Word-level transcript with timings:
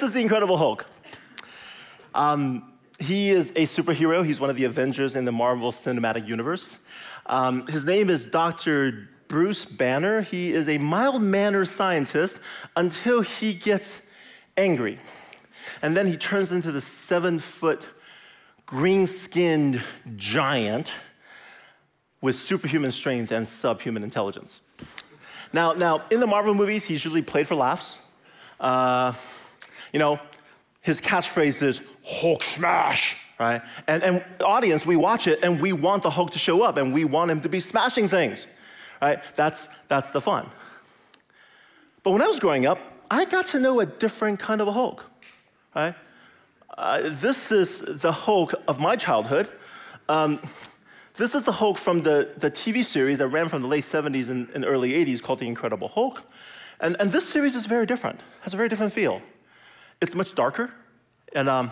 This 0.00 0.08
is 0.08 0.14
the 0.14 0.22
Incredible 0.22 0.56
Hulk. 0.56 0.86
Um, 2.14 2.72
he 2.98 3.32
is 3.32 3.50
a 3.50 3.64
superhero. 3.64 4.24
He's 4.24 4.40
one 4.40 4.48
of 4.48 4.56
the 4.56 4.64
Avengers 4.64 5.14
in 5.14 5.26
the 5.26 5.30
Marvel 5.30 5.70
Cinematic 5.72 6.26
Universe. 6.26 6.78
Um, 7.26 7.66
his 7.66 7.84
name 7.84 8.08
is 8.08 8.24
Dr. 8.24 9.10
Bruce 9.28 9.66
Banner. 9.66 10.22
He 10.22 10.54
is 10.54 10.70
a 10.70 10.78
mild 10.78 11.20
mannered 11.20 11.68
scientist 11.68 12.40
until 12.76 13.20
he 13.20 13.52
gets 13.52 14.00
angry. 14.56 14.98
And 15.82 15.94
then 15.94 16.06
he 16.06 16.16
turns 16.16 16.50
into 16.50 16.72
the 16.72 16.80
seven 16.80 17.38
foot, 17.38 17.86
green 18.64 19.06
skinned 19.06 19.82
giant 20.16 20.94
with 22.22 22.36
superhuman 22.36 22.90
strength 22.90 23.32
and 23.32 23.46
subhuman 23.46 24.02
intelligence. 24.02 24.62
Now, 25.52 25.74
now, 25.74 26.04
in 26.10 26.20
the 26.20 26.26
Marvel 26.26 26.54
movies, 26.54 26.86
he's 26.86 27.04
usually 27.04 27.20
played 27.20 27.46
for 27.46 27.54
laughs. 27.54 27.98
Uh, 28.58 29.12
you 29.92 29.98
know, 29.98 30.20
his 30.80 31.00
catchphrase 31.00 31.62
is 31.62 31.80
Hulk 32.04 32.42
smash, 32.42 33.16
right? 33.38 33.62
And, 33.86 34.02
and 34.02 34.24
audience, 34.42 34.86
we 34.86 34.96
watch 34.96 35.26
it 35.26 35.40
and 35.42 35.60
we 35.60 35.72
want 35.72 36.02
the 36.02 36.10
Hulk 36.10 36.30
to 36.32 36.38
show 36.38 36.62
up 36.62 36.76
and 36.76 36.92
we 36.92 37.04
want 37.04 37.30
him 37.30 37.40
to 37.40 37.48
be 37.48 37.60
smashing 37.60 38.08
things, 38.08 38.46
right? 39.02 39.22
That's, 39.36 39.68
that's 39.88 40.10
the 40.10 40.20
fun. 40.20 40.48
But 42.02 42.12
when 42.12 42.22
I 42.22 42.26
was 42.26 42.38
growing 42.38 42.66
up, 42.66 42.78
I 43.10 43.24
got 43.24 43.46
to 43.46 43.60
know 43.60 43.80
a 43.80 43.86
different 43.86 44.38
kind 44.38 44.60
of 44.60 44.68
a 44.68 44.72
Hulk, 44.72 45.04
right? 45.74 45.94
Uh, 46.78 47.02
this 47.04 47.52
is 47.52 47.82
the 47.86 48.12
Hulk 48.12 48.54
of 48.68 48.78
my 48.78 48.96
childhood. 48.96 49.50
Um, 50.08 50.40
this 51.16 51.34
is 51.34 51.44
the 51.44 51.52
Hulk 51.52 51.76
from 51.76 52.00
the, 52.00 52.32
the 52.38 52.50
TV 52.50 52.82
series 52.82 53.18
that 53.18 53.28
ran 53.28 53.48
from 53.48 53.60
the 53.60 53.68
late 53.68 53.84
70s 53.84 54.30
and, 54.30 54.48
and 54.54 54.64
early 54.64 54.92
80s 54.92 55.22
called 55.22 55.40
The 55.40 55.46
Incredible 55.46 55.88
Hulk. 55.88 56.24
And, 56.80 56.96
and 56.98 57.12
this 57.12 57.28
series 57.28 57.54
is 57.54 57.66
very 57.66 57.84
different, 57.84 58.20
has 58.40 58.54
a 58.54 58.56
very 58.56 58.70
different 58.70 58.92
feel. 58.92 59.20
It's 60.00 60.14
much 60.14 60.34
darker, 60.34 60.70
and 61.34 61.48
um, 61.48 61.70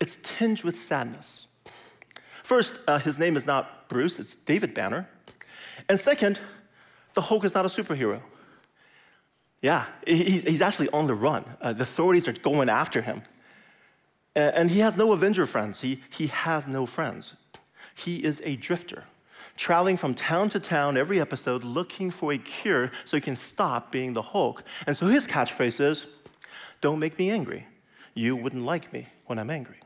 it's 0.00 0.18
tinged 0.22 0.64
with 0.64 0.76
sadness. 0.76 1.46
First, 2.42 2.78
uh, 2.86 2.98
his 2.98 3.18
name 3.18 3.36
is 3.36 3.46
not 3.46 3.88
Bruce, 3.88 4.18
it's 4.18 4.36
David 4.36 4.72
Banner. 4.72 5.08
And 5.88 5.98
second, 5.98 6.40
the 7.14 7.20
Hulk 7.20 7.44
is 7.44 7.54
not 7.54 7.64
a 7.64 7.68
superhero. 7.68 8.20
Yeah, 9.62 9.86
he's 10.06 10.62
actually 10.62 10.88
on 10.90 11.06
the 11.06 11.14
run. 11.14 11.44
Uh, 11.60 11.72
the 11.72 11.82
authorities 11.82 12.28
are 12.28 12.32
going 12.32 12.68
after 12.68 13.02
him. 13.02 13.22
And 14.34 14.70
he 14.70 14.80
has 14.80 14.96
no 14.96 15.12
Avenger 15.12 15.46
friends. 15.46 15.80
He, 15.80 16.02
he 16.10 16.26
has 16.28 16.68
no 16.68 16.84
friends. 16.84 17.34
He 17.96 18.22
is 18.22 18.42
a 18.44 18.56
drifter, 18.56 19.04
traveling 19.56 19.96
from 19.96 20.14
town 20.14 20.50
to 20.50 20.60
town 20.60 20.98
every 20.98 21.20
episode 21.20 21.64
looking 21.64 22.10
for 22.10 22.32
a 22.32 22.38
cure 22.38 22.92
so 23.04 23.16
he 23.16 23.20
can 23.22 23.34
stop 23.34 23.90
being 23.90 24.12
the 24.12 24.20
Hulk. 24.20 24.62
And 24.86 24.94
so 24.94 25.06
his 25.06 25.26
catchphrase 25.26 25.80
is 25.80 26.06
Don't 26.80 26.98
make 26.98 27.18
me 27.18 27.30
angry. 27.30 27.66
You 28.14 28.36
wouldn't 28.36 28.64
like 28.64 28.92
me 28.92 29.08
when 29.26 29.38
I'm 29.38 29.50
angry. 29.50 29.76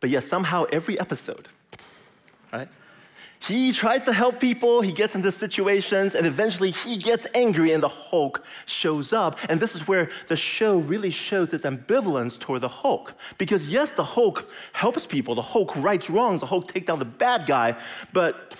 But 0.00 0.10
yet, 0.10 0.24
somehow, 0.24 0.64
every 0.70 0.98
episode, 1.00 1.48
right? 2.52 2.68
He 3.38 3.72
tries 3.72 4.02
to 4.04 4.12
help 4.12 4.40
people, 4.40 4.80
he 4.80 4.92
gets 4.92 5.14
into 5.14 5.30
situations, 5.30 6.14
and 6.14 6.26
eventually 6.26 6.70
he 6.70 6.96
gets 6.96 7.26
angry, 7.34 7.72
and 7.72 7.82
the 7.82 7.88
Hulk 7.88 8.44
shows 8.64 9.12
up. 9.12 9.38
And 9.48 9.60
this 9.60 9.74
is 9.74 9.86
where 9.86 10.10
the 10.26 10.36
show 10.36 10.78
really 10.78 11.10
shows 11.10 11.52
its 11.52 11.64
ambivalence 11.64 12.38
toward 12.38 12.62
the 12.62 12.68
Hulk. 12.68 13.14
Because, 13.38 13.70
yes, 13.70 13.92
the 13.92 14.04
Hulk 14.04 14.50
helps 14.72 15.06
people, 15.06 15.34
the 15.34 15.42
Hulk 15.42 15.76
rights 15.76 16.10
wrongs, 16.10 16.40
the 16.40 16.46
Hulk 16.46 16.72
takes 16.72 16.86
down 16.86 16.98
the 16.98 17.04
bad 17.04 17.46
guy, 17.46 17.76
but 18.12 18.54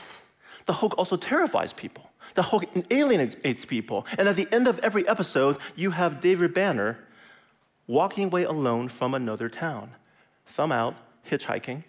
the 0.66 0.72
Hulk 0.72 0.96
also 0.98 1.16
terrifies 1.16 1.72
people. 1.72 2.05
The 2.36 2.42
Hulk 2.42 2.64
alienates 2.90 3.64
people. 3.64 4.06
And 4.16 4.28
at 4.28 4.36
the 4.36 4.46
end 4.52 4.68
of 4.68 4.78
every 4.80 5.06
episode, 5.08 5.58
you 5.74 5.90
have 5.90 6.20
David 6.20 6.54
Banner 6.54 6.98
walking 7.86 8.26
away 8.26 8.44
alone 8.44 8.88
from 8.88 9.14
another 9.14 9.48
town, 9.48 9.90
thumb 10.46 10.70
out, 10.70 10.94
hitchhiking 11.28 11.82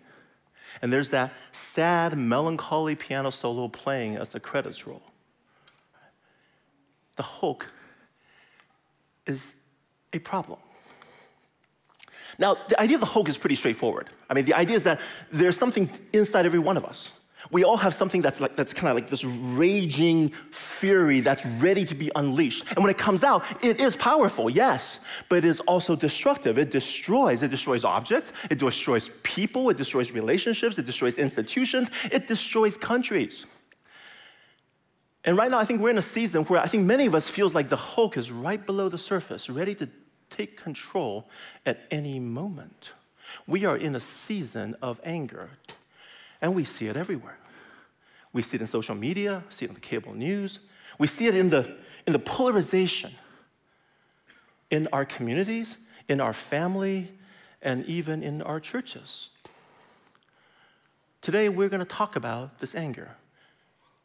and 0.82 0.92
there's 0.92 1.10
that 1.12 1.34
sad, 1.52 2.18
melancholy 2.18 2.96
piano 2.96 3.32
solo 3.32 3.68
playing 3.68 4.18
as 4.18 4.32
the 4.32 4.40
credits 4.40 4.86
roll. 4.86 5.02
The 7.16 7.24
Hulk 7.24 7.68
is 9.26 9.56
a 10.14 10.20
problem. 10.20 10.60
Now, 12.38 12.58
the 12.68 12.80
idea 12.80 12.98
of 12.98 13.02
the 13.02 13.08
Hulk 13.08 13.28
is 13.30 13.38
pretty 13.38 13.56
straightforward. 13.56 14.10
I 14.30 14.36
mean, 14.36 14.46
the 14.46 14.54
idea 14.54 14.76
is 14.76 14.84
that 14.84 15.00
there's 15.32 15.58
something 15.58 15.90
inside 16.14 16.46
every 16.46 16.60
one 16.60 16.78
of 16.78 16.86
us. 16.86 17.10
We 17.52 17.64
all 17.64 17.78
have 17.78 17.94
something 17.94 18.22
that's 18.22 18.42
like 18.42 18.56
that's 18.56 18.74
kind 18.74 18.90
of 18.90 18.96
like 18.96 19.10
this 19.10 19.24
raging 19.24 20.32
fury 20.52 21.20
that's 21.20 21.46
ready 21.46 21.86
to 21.86 21.96
be 21.96 22.12
unleashed. 22.16 22.66
And 22.70 22.80
when 22.80 22.90
it 22.90 22.98
comes 22.98 23.24
out, 23.24 23.46
it 23.64 23.80
is 23.80 23.96
powerful, 23.96 24.50
yes, 24.50 25.00
but 25.30 25.38
it 25.38 25.44
is 25.46 25.60
also 25.62 25.96
destructive. 25.96 26.58
It 26.58 26.72
destroys. 26.72 27.44
It 27.44 27.52
destroys 27.52 27.86
objects, 27.86 28.34
it 28.50 28.60
destroys 28.60 29.10
people, 29.24 29.70
it 29.70 29.78
destroys 29.78 30.12
relationships, 30.12 30.78
it 30.78 30.86
destroys 30.86 31.18
institutions, 31.18 31.90
it 32.12 32.28
destroys 32.28 32.78
countries. 32.78 33.46
And 35.24 35.36
right 35.36 35.52
now, 35.52 35.60
I 35.60 35.66
think 35.66 35.82
we're 35.82 35.90
in 35.90 35.98
a 35.98 36.02
season 36.02 36.44
where 36.46 36.62
I 36.62 36.68
think 36.68 36.86
many 36.86 37.06
of 37.06 37.14
us 37.14 37.28
feels 37.28 37.54
like 37.54 37.70
the 37.70 37.76
Hulk 37.76 38.16
is 38.18 38.32
right 38.32 38.66
below 38.66 38.88
the 38.88 38.98
surface, 38.98 39.50
ready 39.50 39.76
to 39.76 39.90
take 40.30 40.56
control 40.56 41.28
at 41.66 41.86
any 41.92 42.20
moment. 42.20 42.94
We 43.46 43.66
are 43.66 43.76
in 43.76 43.96
a 43.96 44.00
season 44.00 44.76
of 44.82 45.00
anger. 45.04 45.50
And 46.42 46.56
we 46.56 46.64
see 46.64 46.88
it 46.88 46.96
everywhere. 46.96 47.38
We 48.34 48.42
see 48.42 48.56
it 48.58 48.62
in 48.62 48.68
social 48.68 48.96
media, 48.96 49.44
see 49.50 49.66
it 49.66 49.70
in 49.70 49.76
the 49.76 49.82
cable 49.82 50.14
news, 50.14 50.60
we 51.00 51.08
see 51.08 51.28
it 51.28 51.36
in 51.36 51.50
the, 51.50 51.76
in 52.06 52.14
the 52.14 52.20
polarization 52.20 53.12
in 54.70 54.88
our 54.92 55.06
communities, 55.06 55.78
in 56.10 56.20
our 56.22 56.34
family, 56.34 57.08
and 57.62 57.86
even 57.86 58.24
in 58.24 58.42
our 58.42 58.60
churches. 58.60 59.30
Today, 61.22 61.50
we're 61.50 61.70
going 61.70 61.80
to 61.80 61.86
talk 61.86 62.16
about 62.16 62.60
this 62.60 62.76
anger, 62.76 63.12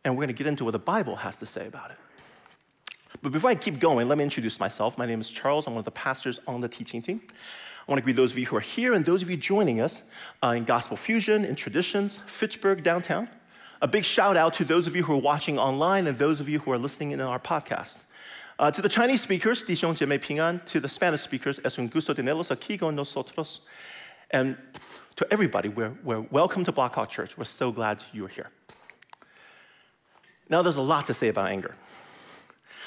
and 0.04 0.14
we're 0.14 0.24
going 0.24 0.28
to 0.28 0.34
get 0.34 0.46
into 0.46 0.64
what 0.64 0.72
the 0.72 0.78
Bible 0.78 1.16
has 1.16 1.36
to 1.38 1.46
say 1.46 1.66
about 1.66 1.90
it. 1.90 1.96
But 3.20 3.32
before 3.32 3.50
I 3.50 3.54
keep 3.54 3.78
going, 3.78 4.08
let 4.08 4.18
me 4.18 4.24
introduce 4.24 4.58
myself. 4.58 4.98
My 4.98 5.06
name 5.06 5.20
is 5.20 5.30
Charles. 5.30 5.66
I'm 5.66 5.74
one 5.74 5.80
of 5.80 5.84
the 5.84 5.92
pastors 5.92 6.40
on 6.46 6.60
the 6.60 6.68
teaching 6.68 7.02
team. 7.02 7.20
I 7.86 7.90
want 7.90 7.98
to 7.98 8.02
greet 8.02 8.14
those 8.14 8.30
of 8.30 8.38
you 8.38 8.46
who 8.46 8.56
are 8.56 8.60
here 8.60 8.94
and 8.94 9.04
those 9.04 9.22
of 9.22 9.30
you 9.30 9.36
joining 9.36 9.80
us 9.80 10.04
uh, 10.42 10.54
in 10.56 10.64
Gospel 10.64 10.96
Fusion, 10.96 11.44
in 11.44 11.56
Traditions, 11.56 12.20
Fitchburg, 12.26 12.84
downtown. 12.84 13.28
A 13.80 13.88
big 13.88 14.04
shout 14.04 14.36
out 14.36 14.54
to 14.54 14.64
those 14.64 14.86
of 14.86 14.94
you 14.94 15.02
who 15.02 15.14
are 15.14 15.20
watching 15.20 15.58
online 15.58 16.06
and 16.06 16.16
those 16.16 16.38
of 16.38 16.48
you 16.48 16.60
who 16.60 16.70
are 16.70 16.78
listening 16.78 17.10
in 17.10 17.20
our 17.20 17.40
podcast. 17.40 17.98
Uh, 18.60 18.70
to 18.70 18.80
the 18.80 18.88
Chinese 18.88 19.20
speakers, 19.20 19.64
Dijon 19.64 19.96
Ping 19.96 20.38
An. 20.38 20.60
to 20.66 20.78
the 20.78 20.88
Spanish 20.88 21.22
speakers, 21.22 21.58
es 21.64 21.76
un 21.78 21.88
gusto 21.88 22.14
tenerlos 22.14 22.56
aquí 22.56 22.78
con 22.78 22.94
nosotros. 22.94 23.62
And 24.30 24.56
to 25.16 25.26
everybody, 25.32 25.68
we're, 25.68 25.92
we're 26.04 26.20
welcome 26.20 26.64
to 26.64 26.70
Blackhawk 26.70 27.10
Church. 27.10 27.36
We're 27.36 27.44
so 27.44 27.72
glad 27.72 28.04
you're 28.12 28.28
here. 28.28 28.50
Now, 30.48 30.62
there's 30.62 30.76
a 30.76 30.82
lot 30.82 31.06
to 31.06 31.14
say 31.14 31.28
about 31.28 31.48
anger. 31.48 31.74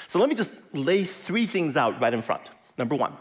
So 0.06 0.18
let 0.18 0.30
me 0.30 0.34
just 0.34 0.52
lay 0.72 1.04
three 1.04 1.44
things 1.44 1.76
out 1.76 2.00
right 2.00 2.14
in 2.14 2.22
front. 2.22 2.42
Number 2.78 2.94
one, 2.94 3.12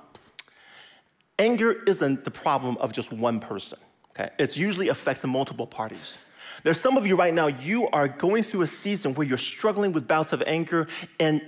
Anger 1.38 1.84
isn't 1.84 2.24
the 2.24 2.32
problem 2.32 2.78
of 2.78 2.94
just 2.94 3.12
one 3.12 3.40
person, 3.40 3.80
okay? 4.12 4.30
It 4.40 4.56
usually 4.56 4.90
affects 4.90 5.24
multiple 5.26 5.68
parties. 5.68 6.18
There's 6.64 6.80
some 6.80 6.98
of 6.98 7.06
you 7.06 7.16
right 7.16 7.34
now, 7.34 7.48
you 7.48 7.90
are 7.90 8.08
going 8.08 8.44
through 8.44 8.62
a 8.62 8.68
season 8.68 9.14
where 9.16 9.28
you're 9.28 9.38
struggling 9.38 9.92
with 9.92 10.08
bouts 10.08 10.32
of 10.32 10.42
anger 10.48 10.88
and 11.20 11.42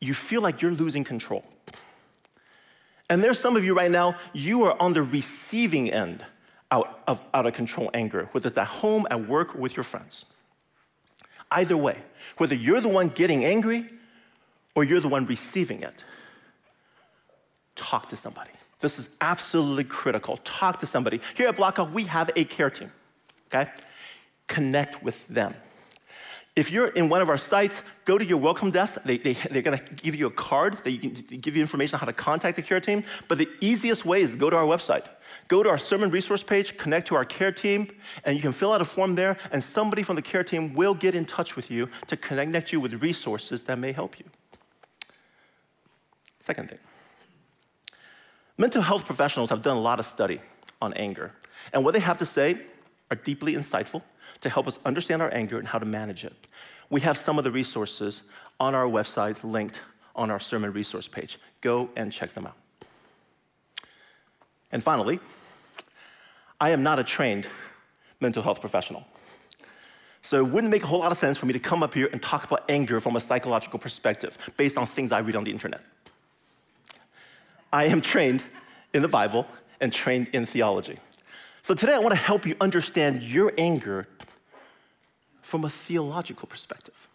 you 0.00 0.14
feel 0.14 0.40
like 0.40 0.62
you're 0.62 0.72
losing 0.72 1.04
control. 1.04 1.44
And 3.10 3.22
there's 3.22 3.38
some 3.38 3.56
of 3.56 3.64
you 3.64 3.74
right 3.74 3.90
now, 3.90 4.16
you 4.32 4.64
are 4.64 4.80
on 4.80 4.92
the 4.92 5.02
receiving 5.02 5.90
end 5.90 6.24
out 6.70 7.00
of 7.06 7.22
out 7.32 7.46
of 7.46 7.54
control 7.54 7.90
anger, 7.94 8.28
whether 8.32 8.48
it's 8.48 8.58
at 8.58 8.66
home, 8.66 9.06
at 9.10 9.26
work, 9.26 9.54
or 9.54 9.58
with 9.58 9.76
your 9.76 9.84
friends. 9.84 10.26
Either 11.50 11.76
way, 11.76 11.98
whether 12.36 12.54
you're 12.54 12.80
the 12.80 12.88
one 12.88 13.08
getting 13.08 13.44
angry 13.44 13.88
or 14.74 14.84
you're 14.84 15.00
the 15.00 15.08
one 15.08 15.24
receiving 15.24 15.82
it, 15.82 16.04
talk 17.74 18.08
to 18.10 18.16
somebody. 18.16 18.50
This 18.80 18.98
is 18.98 19.08
absolutely 19.20 19.84
critical. 19.84 20.36
Talk 20.38 20.78
to 20.80 20.86
somebody. 20.86 21.20
Here 21.34 21.48
at 21.48 21.56
Blackhawk, 21.56 21.92
we 21.92 22.04
have 22.04 22.30
a 22.36 22.44
care 22.44 22.70
team, 22.70 22.92
okay? 23.46 23.70
Connect 24.46 25.02
with 25.02 25.26
them. 25.28 25.54
If 26.58 26.72
you're 26.72 26.88
in 26.88 27.08
one 27.08 27.22
of 27.22 27.28
our 27.28 27.38
sites, 27.38 27.84
go 28.04 28.18
to 28.18 28.24
your 28.24 28.38
welcome 28.38 28.72
desk. 28.72 28.98
They, 29.04 29.16
they, 29.16 29.34
they're 29.34 29.62
gonna 29.62 29.80
give 29.96 30.16
you 30.16 30.26
a 30.26 30.30
card 30.30 30.78
that 30.78 30.90
you 30.90 30.98
can 30.98 31.12
give 31.38 31.54
you 31.54 31.62
information 31.62 31.94
on 31.94 32.00
how 32.00 32.06
to 32.06 32.12
contact 32.12 32.56
the 32.56 32.62
care 32.62 32.80
team. 32.80 33.04
But 33.28 33.38
the 33.38 33.48
easiest 33.60 34.04
way 34.04 34.22
is 34.22 34.34
go 34.34 34.50
to 34.50 34.56
our 34.56 34.64
website. 34.64 35.06
Go 35.46 35.62
to 35.62 35.68
our 35.68 35.78
sermon 35.78 36.10
resource 36.10 36.42
page, 36.42 36.76
connect 36.76 37.06
to 37.08 37.14
our 37.14 37.24
care 37.24 37.52
team, 37.52 37.88
and 38.24 38.34
you 38.34 38.42
can 38.42 38.50
fill 38.50 38.72
out 38.72 38.80
a 38.80 38.84
form 38.84 39.14
there, 39.14 39.36
and 39.52 39.62
somebody 39.62 40.02
from 40.02 40.16
the 40.16 40.22
care 40.22 40.42
team 40.42 40.74
will 40.74 40.94
get 40.94 41.14
in 41.14 41.24
touch 41.26 41.54
with 41.54 41.70
you 41.70 41.88
to 42.08 42.16
connect 42.16 42.72
you 42.72 42.80
with 42.80 43.02
resources 43.02 43.62
that 43.62 43.78
may 43.78 43.92
help 43.92 44.18
you. 44.18 44.24
Second 46.40 46.70
thing 46.70 46.78
Mental 48.58 48.82
health 48.82 49.06
professionals 49.06 49.50
have 49.50 49.62
done 49.62 49.76
a 49.76 49.80
lot 49.80 50.00
of 50.00 50.06
study 50.06 50.40
on 50.82 50.92
anger, 50.94 51.32
and 51.72 51.84
what 51.84 51.94
they 51.94 52.00
have 52.00 52.18
to 52.18 52.26
say 52.26 52.60
are 53.10 53.16
deeply 53.16 53.54
insightful 53.54 54.02
to 54.40 54.50
help 54.50 54.66
us 54.66 54.78
understand 54.84 55.22
our 55.22 55.32
anger 55.32 55.58
and 55.58 55.66
how 55.66 55.78
to 55.78 55.86
manage 55.86 56.24
it. 56.24 56.34
We 56.90 57.00
have 57.02 57.16
some 57.16 57.38
of 57.38 57.44
the 57.44 57.50
resources 57.50 58.22
on 58.60 58.74
our 58.74 58.86
website 58.86 59.42
linked 59.44 59.80
on 60.16 60.30
our 60.30 60.40
sermon 60.40 60.72
resource 60.72 61.06
page. 61.06 61.38
Go 61.60 61.88
and 61.96 62.12
check 62.12 62.34
them 62.34 62.46
out. 62.46 62.56
And 64.72 64.82
finally, 64.82 65.20
I 66.60 66.70
am 66.70 66.82
not 66.82 66.98
a 66.98 67.04
trained 67.04 67.46
mental 68.20 68.42
health 68.42 68.60
professional. 68.60 69.04
So 70.22 70.44
it 70.44 70.50
wouldn't 70.50 70.70
make 70.70 70.82
a 70.82 70.86
whole 70.86 70.98
lot 70.98 71.12
of 71.12 71.18
sense 71.18 71.38
for 71.38 71.46
me 71.46 71.52
to 71.52 71.60
come 71.60 71.82
up 71.82 71.94
here 71.94 72.08
and 72.12 72.20
talk 72.20 72.44
about 72.44 72.64
anger 72.68 73.00
from 73.00 73.16
a 73.16 73.20
psychological 73.20 73.78
perspective 73.78 74.36
based 74.56 74.76
on 74.76 74.86
things 74.86 75.12
I 75.12 75.20
read 75.20 75.36
on 75.36 75.44
the 75.44 75.52
internet. 75.52 75.80
I 77.72 77.84
am 77.86 78.00
trained 78.00 78.42
in 78.94 79.02
the 79.02 79.08
Bible 79.08 79.46
and 79.80 79.92
trained 79.92 80.28
in 80.32 80.46
theology. 80.46 80.98
So 81.62 81.74
today 81.74 81.94
I 81.94 81.98
want 81.98 82.12
to 82.12 82.20
help 82.20 82.46
you 82.46 82.56
understand 82.60 83.22
your 83.22 83.52
anger 83.58 84.08
from 85.42 85.64
a 85.64 85.70
theological 85.70 86.46
perspective. 86.48 87.08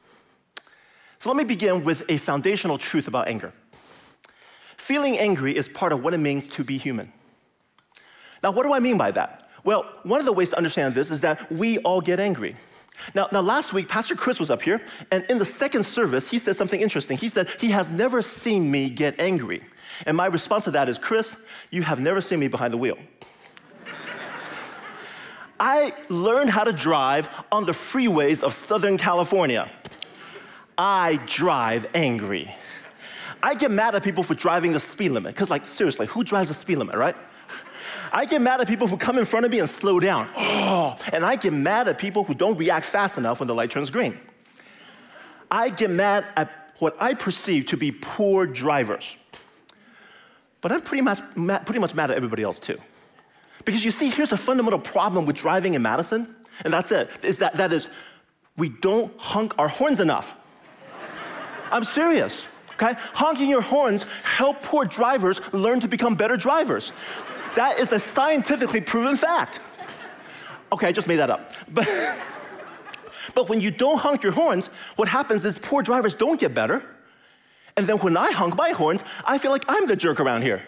So 1.19 1.29
let 1.29 1.37
me 1.37 1.43
begin 1.43 1.83
with 1.83 2.03
a 2.09 2.17
foundational 2.17 2.77
truth 2.77 3.07
about 3.07 3.27
anger. 3.27 3.53
Feeling 4.77 5.17
angry 5.17 5.55
is 5.55 5.69
part 5.69 5.93
of 5.93 6.03
what 6.03 6.13
it 6.13 6.17
means 6.17 6.47
to 6.49 6.63
be 6.63 6.77
human. 6.77 7.11
Now, 8.43 8.51
what 8.51 8.63
do 8.63 8.73
I 8.73 8.79
mean 8.79 8.97
by 8.97 9.11
that? 9.11 9.47
Well, 9.63 9.85
one 10.03 10.19
of 10.19 10.25
the 10.25 10.33
ways 10.33 10.49
to 10.49 10.57
understand 10.57 10.93
this 10.93 11.09
is 11.09 11.21
that 11.21 11.49
we 11.51 11.77
all 11.79 12.01
get 12.01 12.19
angry. 12.19 12.55
Now, 13.15 13.27
now, 13.31 13.41
last 13.41 13.73
week, 13.73 13.89
Pastor 13.89 14.15
Chris 14.15 14.39
was 14.39 14.49
up 14.49 14.61
here, 14.61 14.81
and 15.11 15.25
in 15.29 15.37
the 15.37 15.45
second 15.45 15.83
service, 15.83 16.29
he 16.29 16.37
said 16.39 16.55
something 16.55 16.79
interesting. 16.79 17.17
He 17.17 17.27
said, 17.27 17.49
He 17.59 17.71
has 17.71 17.89
never 17.89 18.21
seen 18.21 18.69
me 18.69 18.89
get 18.89 19.19
angry. 19.19 19.63
And 20.05 20.15
my 20.15 20.27
response 20.27 20.65
to 20.65 20.71
that 20.71 20.89
is, 20.89 20.97
Chris, 20.97 21.35
you 21.69 21.83
have 21.83 21.99
never 21.99 22.21
seen 22.21 22.39
me 22.39 22.47
behind 22.47 22.73
the 22.73 22.77
wheel. 22.77 22.97
I 25.59 25.93
learned 26.09 26.49
how 26.49 26.63
to 26.63 26.71
drive 26.71 27.27
on 27.51 27.65
the 27.65 27.73
freeways 27.73 28.41
of 28.41 28.53
Southern 28.53 28.97
California. 28.97 29.69
I 30.77 31.19
drive 31.27 31.85
angry. 31.93 32.53
I 33.41 33.55
get 33.55 33.71
mad 33.71 33.93
at 33.93 34.03
people 34.03 34.23
for 34.23 34.35
driving 34.35 34.71
the 34.71 34.79
speed 34.79 35.09
limit, 35.09 35.33
because, 35.33 35.49
like, 35.49 35.67
seriously, 35.67 36.07
who 36.07 36.23
drives 36.23 36.47
the 36.47 36.55
speed 36.55 36.77
limit, 36.77 36.95
right? 36.95 37.15
I 38.13 38.25
get 38.25 38.41
mad 38.41 38.61
at 38.61 38.67
people 38.67 38.87
who 38.87 38.95
come 38.95 39.17
in 39.17 39.25
front 39.25 39.45
of 39.45 39.51
me 39.51 39.57
and 39.57 39.67
slow 39.67 39.99
down. 39.99 40.29
Oh, 40.37 40.95
and 41.11 41.25
I 41.25 41.35
get 41.35 41.51
mad 41.51 41.87
at 41.87 41.97
people 41.97 42.23
who 42.23 42.35
don't 42.35 42.55
react 42.57 42.85
fast 42.85 43.17
enough 43.17 43.39
when 43.39 43.47
the 43.47 43.55
light 43.55 43.71
turns 43.71 43.89
green. 43.89 44.19
I 45.49 45.69
get 45.69 45.89
mad 45.89 46.25
at 46.35 46.75
what 46.77 46.95
I 47.01 47.15
perceive 47.15 47.65
to 47.67 47.77
be 47.77 47.91
poor 47.91 48.45
drivers. 48.45 49.17
But 50.61 50.71
I'm 50.71 50.81
pretty 50.81 51.01
much, 51.01 51.21
pretty 51.65 51.79
much 51.79 51.95
mad 51.95 52.11
at 52.11 52.17
everybody 52.17 52.43
else 52.43 52.59
too. 52.59 52.77
Because 53.65 53.83
you 53.83 53.91
see, 53.91 54.09
here's 54.09 54.31
a 54.31 54.37
fundamental 54.37 54.79
problem 54.79 55.25
with 55.25 55.35
driving 55.35 55.73
in 55.73 55.81
Madison, 55.81 56.35
and 56.63 56.73
that's 56.73 56.91
it, 56.91 57.09
is 57.23 57.39
that, 57.39 57.55
that 57.55 57.73
is, 57.73 57.87
we 58.57 58.69
don't 58.69 59.11
honk 59.19 59.57
our 59.57 59.67
horns 59.67 59.99
enough. 59.99 60.35
I'm 61.71 61.83
serious, 61.83 62.45
okay? 62.73 62.95
Honking 63.13 63.49
your 63.49 63.61
horns 63.61 64.05
help 64.23 64.61
poor 64.61 64.85
drivers 64.85 65.41
learn 65.53 65.79
to 65.79 65.87
become 65.87 66.15
better 66.15 66.37
drivers. 66.37 66.93
That 67.55 67.79
is 67.79 67.91
a 67.91 67.99
scientifically 67.99 68.81
proven 68.81 69.15
fact. 69.15 69.59
Okay, 70.71 70.87
I 70.87 70.91
just 70.91 71.07
made 71.07 71.17
that 71.17 71.29
up. 71.29 71.51
But, 71.71 71.87
but 73.35 73.49
when 73.49 73.61
you 73.61 73.69
don't 73.69 73.99
honk 73.99 74.23
your 74.23 74.31
horns, 74.31 74.67
what 74.95 75.07
happens 75.07 75.45
is 75.45 75.59
poor 75.59 75.83
drivers 75.83 76.15
don't 76.15 76.39
get 76.39 76.53
better. 76.53 76.83
And 77.77 77.87
then 77.87 77.97
when 77.97 78.17
I 78.17 78.31
honk 78.31 78.55
my 78.55 78.69
horns, 78.69 79.01
I 79.25 79.37
feel 79.37 79.51
like 79.51 79.65
I'm 79.67 79.87
the 79.87 79.95
jerk 79.95 80.19
around 80.19 80.41
here. 80.41 80.63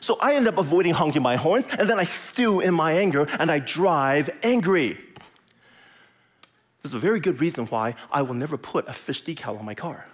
So 0.00 0.16
I 0.20 0.34
end 0.34 0.46
up 0.46 0.58
avoiding 0.58 0.94
honking 0.94 1.22
my 1.22 1.36
horns, 1.36 1.66
and 1.76 1.90
then 1.90 1.98
I 1.98 2.04
stew 2.04 2.60
in 2.60 2.74
my 2.74 2.92
anger 2.92 3.26
and 3.38 3.50
I 3.50 3.58
drive 3.58 4.30
angry. 4.42 4.98
There's 6.82 6.94
a 6.94 6.98
very 6.98 7.18
good 7.18 7.40
reason 7.40 7.66
why 7.66 7.96
I 8.12 8.22
will 8.22 8.34
never 8.34 8.56
put 8.56 8.88
a 8.88 8.92
fish 8.92 9.24
decal 9.24 9.58
on 9.58 9.64
my 9.64 9.74
car. 9.74 10.06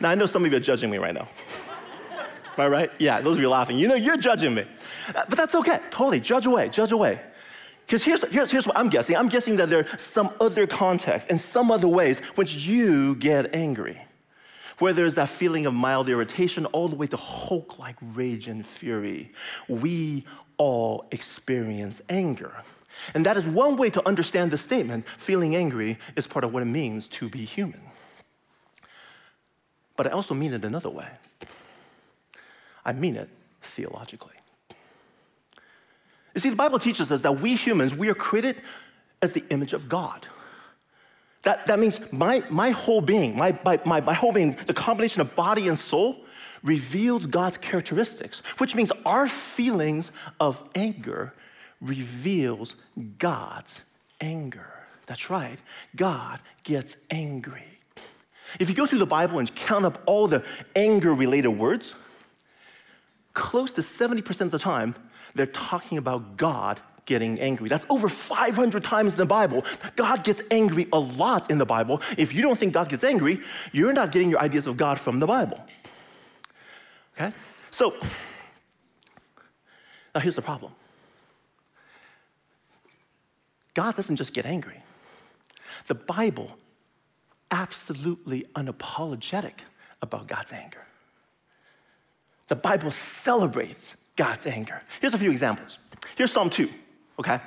Now, 0.00 0.10
I 0.10 0.14
know 0.14 0.26
some 0.26 0.44
of 0.44 0.50
you 0.50 0.56
are 0.56 0.60
judging 0.60 0.90
me 0.90 0.98
right 0.98 1.14
now. 1.14 1.28
Am 2.56 2.64
I 2.64 2.68
right? 2.68 2.90
Yeah, 2.98 3.20
those 3.20 3.36
of 3.36 3.42
you 3.42 3.48
laughing, 3.48 3.78
you 3.78 3.88
know 3.88 3.94
you're 3.94 4.16
judging 4.16 4.54
me. 4.54 4.66
Uh, 5.08 5.24
but 5.28 5.38
that's 5.38 5.54
okay. 5.54 5.80
Totally. 5.90 6.20
Judge 6.20 6.46
away. 6.46 6.68
Judge 6.68 6.92
away. 6.92 7.20
Because 7.86 8.04
here's, 8.04 8.22
here's, 8.30 8.50
here's 8.50 8.66
what 8.66 8.76
I'm 8.76 8.88
guessing 8.88 9.16
I'm 9.16 9.28
guessing 9.28 9.56
that 9.56 9.68
there 9.68 9.80
are 9.80 9.98
some 9.98 10.30
other 10.40 10.66
contexts 10.66 11.30
and 11.30 11.40
some 11.40 11.70
other 11.70 11.88
ways 11.88 12.20
which 12.36 12.54
you 12.54 13.16
get 13.16 13.54
angry. 13.54 14.00
Where 14.78 14.92
there's 14.92 15.14
that 15.14 15.28
feeling 15.28 15.66
of 15.66 15.74
mild 15.74 16.08
irritation 16.08 16.66
all 16.66 16.88
the 16.88 16.96
way 16.96 17.06
to 17.06 17.16
Hulk 17.16 17.78
like 17.78 17.96
rage 18.00 18.48
and 18.48 18.64
fury. 18.66 19.32
We 19.68 20.24
all 20.56 21.06
experience 21.10 22.02
anger. 22.08 22.52
And 23.14 23.24
that 23.26 23.36
is 23.36 23.46
one 23.46 23.76
way 23.76 23.90
to 23.90 24.06
understand 24.06 24.50
the 24.50 24.58
statement 24.58 25.06
feeling 25.08 25.56
angry 25.56 25.98
is 26.16 26.26
part 26.26 26.44
of 26.44 26.52
what 26.52 26.62
it 26.62 26.66
means 26.66 27.08
to 27.08 27.28
be 27.28 27.44
human. 27.44 27.80
But 30.02 30.10
I 30.10 30.16
also 30.16 30.34
mean 30.34 30.52
it 30.52 30.64
another 30.64 30.90
way. 30.90 31.06
I 32.84 32.92
mean 32.92 33.14
it 33.14 33.28
theologically. 33.60 34.34
You 36.34 36.40
see, 36.40 36.50
the 36.50 36.56
Bible 36.56 36.80
teaches 36.80 37.12
us 37.12 37.22
that 37.22 37.40
we 37.40 37.54
humans, 37.54 37.94
we 37.94 38.08
are 38.08 38.14
created 38.14 38.56
as 39.22 39.32
the 39.32 39.44
image 39.50 39.72
of 39.72 39.88
God. 39.88 40.26
That, 41.42 41.66
that 41.66 41.78
means 41.78 42.00
my, 42.10 42.42
my 42.50 42.70
whole 42.70 43.00
being, 43.00 43.36
my, 43.36 43.56
my, 43.64 43.78
my, 43.84 44.00
my 44.00 44.12
whole 44.12 44.32
being, 44.32 44.58
the 44.66 44.74
combination 44.74 45.20
of 45.20 45.36
body 45.36 45.68
and 45.68 45.78
soul, 45.78 46.16
reveals 46.64 47.28
God's 47.28 47.56
characteristics, 47.58 48.42
which 48.58 48.74
means 48.74 48.90
our 49.06 49.28
feelings 49.28 50.10
of 50.40 50.68
anger 50.74 51.32
reveals 51.80 52.74
God's 53.18 53.82
anger. 54.20 54.72
That's 55.06 55.30
right. 55.30 55.62
God 55.94 56.40
gets 56.64 56.96
angry. 57.08 57.81
If 58.58 58.68
you 58.68 58.74
go 58.74 58.86
through 58.86 58.98
the 58.98 59.06
Bible 59.06 59.38
and 59.38 59.54
count 59.54 59.84
up 59.84 60.02
all 60.06 60.26
the 60.26 60.44
anger 60.76 61.14
related 61.14 61.50
words, 61.50 61.94
close 63.34 63.72
to 63.74 63.80
70% 63.80 64.40
of 64.42 64.50
the 64.50 64.58
time, 64.58 64.94
they're 65.34 65.46
talking 65.46 65.98
about 65.98 66.36
God 66.36 66.80
getting 67.04 67.40
angry. 67.40 67.68
That's 67.68 67.84
over 67.88 68.08
500 68.08 68.84
times 68.84 69.12
in 69.12 69.18
the 69.18 69.26
Bible. 69.26 69.64
God 69.96 70.22
gets 70.22 70.42
angry 70.50 70.86
a 70.92 70.98
lot 70.98 71.50
in 71.50 71.58
the 71.58 71.66
Bible. 71.66 72.00
If 72.16 72.32
you 72.32 72.42
don't 72.42 72.56
think 72.56 72.74
God 72.74 72.88
gets 72.88 73.04
angry, 73.04 73.40
you're 73.72 73.92
not 73.92 74.12
getting 74.12 74.30
your 74.30 74.40
ideas 74.40 74.66
of 74.66 74.76
God 74.76 75.00
from 75.00 75.18
the 75.18 75.26
Bible. 75.26 75.60
Okay? 77.16 77.32
So, 77.70 77.94
now 80.14 80.20
here's 80.20 80.36
the 80.36 80.42
problem 80.42 80.72
God 83.74 83.96
doesn't 83.96 84.16
just 84.16 84.32
get 84.32 84.46
angry, 84.46 84.78
the 85.88 85.94
Bible 85.94 86.56
absolutely 87.52 88.44
unapologetic 88.56 89.60
about 90.00 90.26
God's 90.26 90.52
anger. 90.52 90.84
The 92.48 92.56
Bible 92.56 92.90
celebrates 92.90 93.94
God's 94.16 94.46
anger. 94.46 94.82
Here's 95.00 95.14
a 95.14 95.18
few 95.18 95.30
examples. 95.30 95.78
Here's 96.16 96.32
Psalm 96.32 96.50
2, 96.50 96.68
okay? 97.20 97.40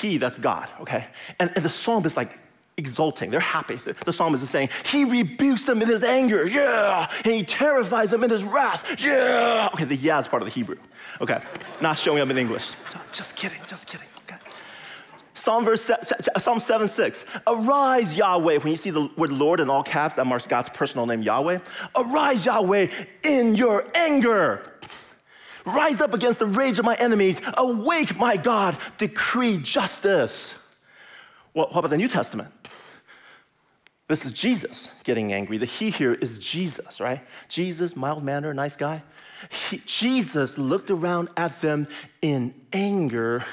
He, 0.00 0.16
that's 0.16 0.38
God, 0.38 0.70
okay? 0.80 1.06
And, 1.38 1.52
and 1.54 1.64
the 1.64 1.68
psalm 1.68 2.04
is 2.04 2.16
like 2.16 2.40
exulting. 2.76 3.30
They're 3.30 3.40
happy. 3.40 3.76
The, 3.76 3.94
the 4.04 4.12
psalmist 4.12 4.42
is 4.42 4.50
saying, 4.50 4.70
He 4.84 5.04
rebukes 5.04 5.64
them 5.64 5.82
in 5.82 5.88
His 5.88 6.02
anger, 6.02 6.46
yeah. 6.46 7.10
And 7.24 7.34
He 7.34 7.44
terrifies 7.44 8.10
them 8.10 8.24
in 8.24 8.30
His 8.30 8.42
wrath, 8.42 8.84
yeah. 8.98 9.68
Okay, 9.74 9.84
the 9.84 9.96
yeah 9.96 10.18
is 10.18 10.26
part 10.26 10.42
of 10.42 10.48
the 10.48 10.54
Hebrew, 10.54 10.76
okay? 11.20 11.42
Not 11.80 11.96
showing 11.98 12.20
up 12.20 12.30
in 12.30 12.38
English. 12.38 12.70
Just 13.12 13.36
kidding, 13.36 13.60
just 13.66 13.86
kidding. 13.86 14.08
Psalm, 15.40 15.64
verse, 15.64 15.90
Psalm 16.36 16.60
7 16.60 16.86
6. 16.86 17.24
Arise, 17.46 18.14
Yahweh. 18.14 18.58
When 18.58 18.70
you 18.70 18.76
see 18.76 18.90
the 18.90 19.08
word 19.16 19.32
Lord 19.32 19.60
in 19.60 19.70
all 19.70 19.82
caps, 19.82 20.16
that 20.16 20.26
marks 20.26 20.46
God's 20.46 20.68
personal 20.68 21.06
name, 21.06 21.22
Yahweh. 21.22 21.60
Arise, 21.96 22.44
Yahweh, 22.44 22.88
in 23.24 23.54
your 23.54 23.86
anger. 23.94 24.62
Rise 25.64 26.02
up 26.02 26.12
against 26.12 26.40
the 26.40 26.46
rage 26.46 26.78
of 26.78 26.84
my 26.84 26.94
enemies. 26.96 27.40
Awake, 27.56 28.18
my 28.18 28.36
God, 28.36 28.76
decree 28.98 29.56
justice. 29.56 30.54
Well, 31.54 31.68
what 31.70 31.78
about 31.78 31.90
the 31.90 31.96
New 31.96 32.08
Testament? 32.08 32.50
This 34.08 34.26
is 34.26 34.32
Jesus 34.32 34.90
getting 35.04 35.32
angry. 35.32 35.56
The 35.56 35.64
he 35.64 35.90
here 35.90 36.12
is 36.12 36.36
Jesus, 36.36 37.00
right? 37.00 37.22
Jesus, 37.48 37.96
mild 37.96 38.22
manner, 38.22 38.52
nice 38.52 38.76
guy. 38.76 39.02
He, 39.48 39.78
Jesus 39.86 40.58
looked 40.58 40.90
around 40.90 41.30
at 41.36 41.62
them 41.62 41.88
in 42.20 42.52
anger 42.74 43.46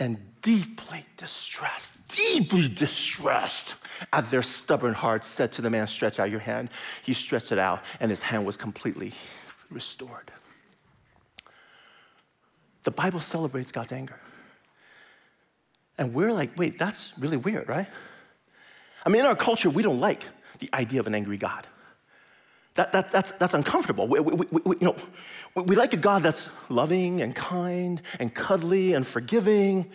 and 0.00 0.29
deeply 0.42 1.04
distressed, 1.16 1.92
deeply 2.08 2.68
distressed 2.68 3.74
at 4.12 4.30
their 4.30 4.42
stubborn 4.42 4.94
hearts, 4.94 5.26
said 5.26 5.52
to 5.52 5.62
the 5.62 5.70
man, 5.70 5.86
Stretch 5.86 6.18
out 6.18 6.30
your 6.30 6.40
hand. 6.40 6.70
He 7.02 7.14
stretched 7.14 7.52
it 7.52 7.58
out, 7.58 7.82
and 8.00 8.10
his 8.10 8.22
hand 8.22 8.46
was 8.46 8.56
completely 8.56 9.12
restored. 9.70 10.30
The 12.84 12.90
Bible 12.90 13.20
celebrates 13.20 13.72
God's 13.72 13.92
anger. 13.92 14.18
And 15.98 16.14
we're 16.14 16.32
like, 16.32 16.58
wait, 16.58 16.78
that's 16.78 17.12
really 17.18 17.36
weird, 17.36 17.68
right? 17.68 17.86
I 19.04 19.10
mean, 19.10 19.20
in 19.20 19.26
our 19.26 19.36
culture, 19.36 19.68
we 19.68 19.82
don't 19.82 20.00
like 20.00 20.24
the 20.58 20.70
idea 20.72 21.00
of 21.00 21.06
an 21.06 21.14
angry 21.14 21.36
God. 21.36 21.66
That, 22.74 22.92
that, 22.92 23.10
that's, 23.10 23.32
that's 23.32 23.52
uncomfortable. 23.52 24.06
We, 24.06 24.20
we, 24.20 24.46
we, 24.50 24.76
you 24.80 24.86
know, 24.86 24.96
we 25.54 25.76
like 25.76 25.92
a 25.92 25.98
God 25.98 26.22
that's 26.22 26.48
loving 26.70 27.20
and 27.20 27.34
kind 27.34 28.00
and 28.18 28.34
cuddly 28.34 28.94
and 28.94 29.06
forgiving 29.06 29.90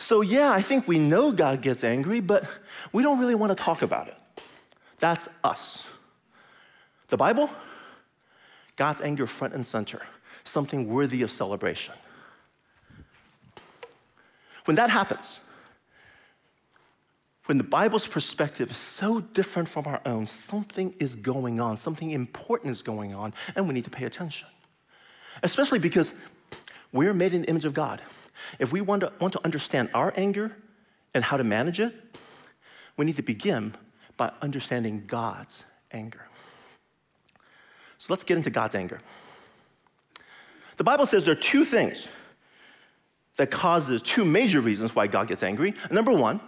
So, 0.00 0.22
yeah, 0.22 0.50
I 0.50 0.62
think 0.62 0.88
we 0.88 0.98
know 0.98 1.30
God 1.30 1.60
gets 1.60 1.84
angry, 1.84 2.20
but 2.20 2.48
we 2.90 3.02
don't 3.02 3.18
really 3.18 3.34
want 3.34 3.56
to 3.56 3.62
talk 3.62 3.82
about 3.82 4.08
it. 4.08 4.16
That's 4.98 5.28
us. 5.44 5.84
The 7.08 7.18
Bible, 7.18 7.50
God's 8.76 9.02
anger 9.02 9.26
front 9.26 9.52
and 9.52 9.64
center, 9.64 10.00
something 10.42 10.88
worthy 10.88 11.20
of 11.20 11.30
celebration. 11.30 11.92
When 14.64 14.74
that 14.76 14.88
happens, 14.88 15.38
when 17.44 17.58
the 17.58 17.64
Bible's 17.64 18.06
perspective 18.06 18.70
is 18.70 18.78
so 18.78 19.20
different 19.20 19.68
from 19.68 19.86
our 19.86 20.00
own, 20.06 20.26
something 20.26 20.94
is 20.98 21.14
going 21.14 21.60
on, 21.60 21.76
something 21.76 22.10
important 22.12 22.70
is 22.70 22.80
going 22.80 23.14
on, 23.14 23.34
and 23.54 23.68
we 23.68 23.74
need 23.74 23.84
to 23.84 23.90
pay 23.90 24.06
attention. 24.06 24.48
Especially 25.42 25.78
because 25.78 26.14
we're 26.90 27.12
made 27.12 27.34
in 27.34 27.42
the 27.42 27.48
image 27.50 27.66
of 27.66 27.74
God. 27.74 28.00
If 28.58 28.72
we 28.72 28.80
want 28.80 29.00
to, 29.00 29.12
want 29.20 29.32
to 29.34 29.40
understand 29.44 29.90
our 29.94 30.12
anger 30.16 30.56
and 31.14 31.24
how 31.24 31.36
to 31.36 31.44
manage 31.44 31.80
it, 31.80 31.94
we 32.96 33.04
need 33.04 33.16
to 33.16 33.22
begin 33.22 33.74
by 34.16 34.32
understanding 34.42 35.04
God's 35.06 35.64
anger. 35.92 36.26
So 37.98 38.12
let's 38.12 38.24
get 38.24 38.36
into 38.36 38.50
God's 38.50 38.74
anger. 38.74 39.00
The 40.76 40.84
Bible 40.84 41.06
says 41.06 41.26
there 41.26 41.32
are 41.32 41.38
two 41.38 41.64
things 41.64 42.08
that 43.36 43.50
causes 43.50 44.02
two 44.02 44.24
major 44.24 44.60
reasons 44.60 44.94
why 44.94 45.06
God 45.06 45.28
gets 45.28 45.42
angry. 45.42 45.74
Number 45.90 46.12
one, 46.12 46.40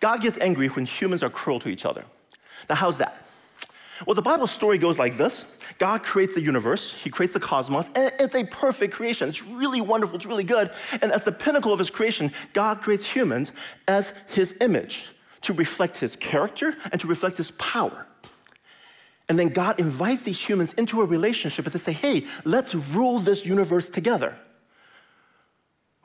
God 0.00 0.20
gets 0.20 0.38
angry 0.38 0.68
when 0.68 0.86
humans 0.86 1.22
are 1.22 1.30
cruel 1.30 1.60
to 1.60 1.68
each 1.68 1.84
other. 1.84 2.04
Now, 2.68 2.74
how's 2.76 2.98
that? 2.98 3.23
Well, 4.06 4.14
the 4.14 4.22
Bible 4.22 4.46
story 4.46 4.78
goes 4.78 4.98
like 4.98 5.16
this 5.16 5.46
God 5.78 6.02
creates 6.02 6.34
the 6.34 6.42
universe, 6.42 6.92
He 6.92 7.10
creates 7.10 7.32
the 7.32 7.40
cosmos, 7.40 7.88
and 7.94 8.12
it's 8.18 8.34
a 8.34 8.44
perfect 8.44 8.94
creation. 8.94 9.28
It's 9.28 9.44
really 9.44 9.80
wonderful, 9.80 10.16
it's 10.16 10.26
really 10.26 10.44
good. 10.44 10.70
And 11.00 11.12
as 11.12 11.24
the 11.24 11.32
pinnacle 11.32 11.72
of 11.72 11.78
His 11.78 11.90
creation, 11.90 12.32
God 12.52 12.80
creates 12.80 13.06
humans 13.06 13.52
as 13.86 14.12
His 14.28 14.54
image 14.60 15.06
to 15.42 15.52
reflect 15.52 15.98
His 15.98 16.16
character 16.16 16.76
and 16.90 17.00
to 17.00 17.06
reflect 17.06 17.36
His 17.36 17.52
power. 17.52 18.06
And 19.28 19.38
then 19.38 19.48
God 19.48 19.80
invites 19.80 20.22
these 20.22 20.40
humans 20.40 20.74
into 20.74 21.00
a 21.00 21.04
relationship 21.04 21.64
and 21.64 21.72
they 21.72 21.78
say, 21.78 21.92
hey, 21.92 22.26
let's 22.44 22.74
rule 22.74 23.18
this 23.18 23.46
universe 23.46 23.88
together. 23.88 24.36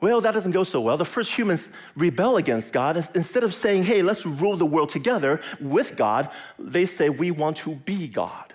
Well, 0.00 0.20
that 0.22 0.32
doesn't 0.32 0.52
go 0.52 0.64
so 0.64 0.80
well. 0.80 0.96
The 0.96 1.04
first 1.04 1.30
humans 1.30 1.70
rebel 1.94 2.36
against 2.36 2.72
God. 2.72 2.96
Instead 3.14 3.44
of 3.44 3.54
saying, 3.54 3.84
hey, 3.84 4.02
let's 4.02 4.24
rule 4.24 4.56
the 4.56 4.66
world 4.66 4.88
together 4.88 5.40
with 5.60 5.96
God, 5.96 6.30
they 6.58 6.86
say, 6.86 7.10
we 7.10 7.30
want 7.30 7.58
to 7.58 7.74
be 7.74 8.08
God. 8.08 8.52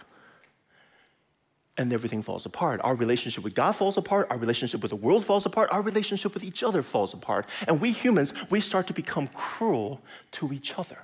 And 1.77 1.91
everything 1.91 2.21
falls 2.21 2.45
apart. 2.45 2.79
Our 2.83 2.95
relationship 2.95 3.43
with 3.43 3.53
God 3.53 3.73
falls 3.73 3.97
apart. 3.97 4.27
Our 4.29 4.37
relationship 4.37 4.81
with 4.81 4.89
the 4.89 4.95
world 4.95 5.25
falls 5.25 5.45
apart. 5.45 5.69
Our 5.71 5.81
relationship 5.81 6.33
with 6.33 6.43
each 6.43 6.63
other 6.63 6.81
falls 6.81 7.13
apart. 7.13 7.47
And 7.67 7.81
we 7.81 7.91
humans, 7.91 8.33
we 8.49 8.61
start 8.61 8.87
to 8.87 8.93
become 8.93 9.27
cruel 9.27 10.01
to 10.33 10.53
each 10.53 10.79
other. 10.79 10.97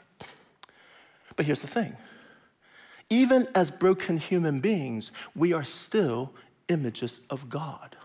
But 1.35 1.45
here's 1.45 1.61
the 1.61 1.67
thing 1.67 1.95
even 3.09 3.47
as 3.53 3.69
broken 3.69 4.17
human 4.17 4.61
beings, 4.61 5.11
we 5.35 5.51
are 5.51 5.65
still 5.65 6.31
images 6.69 7.19
of 7.29 7.49
God. 7.49 7.97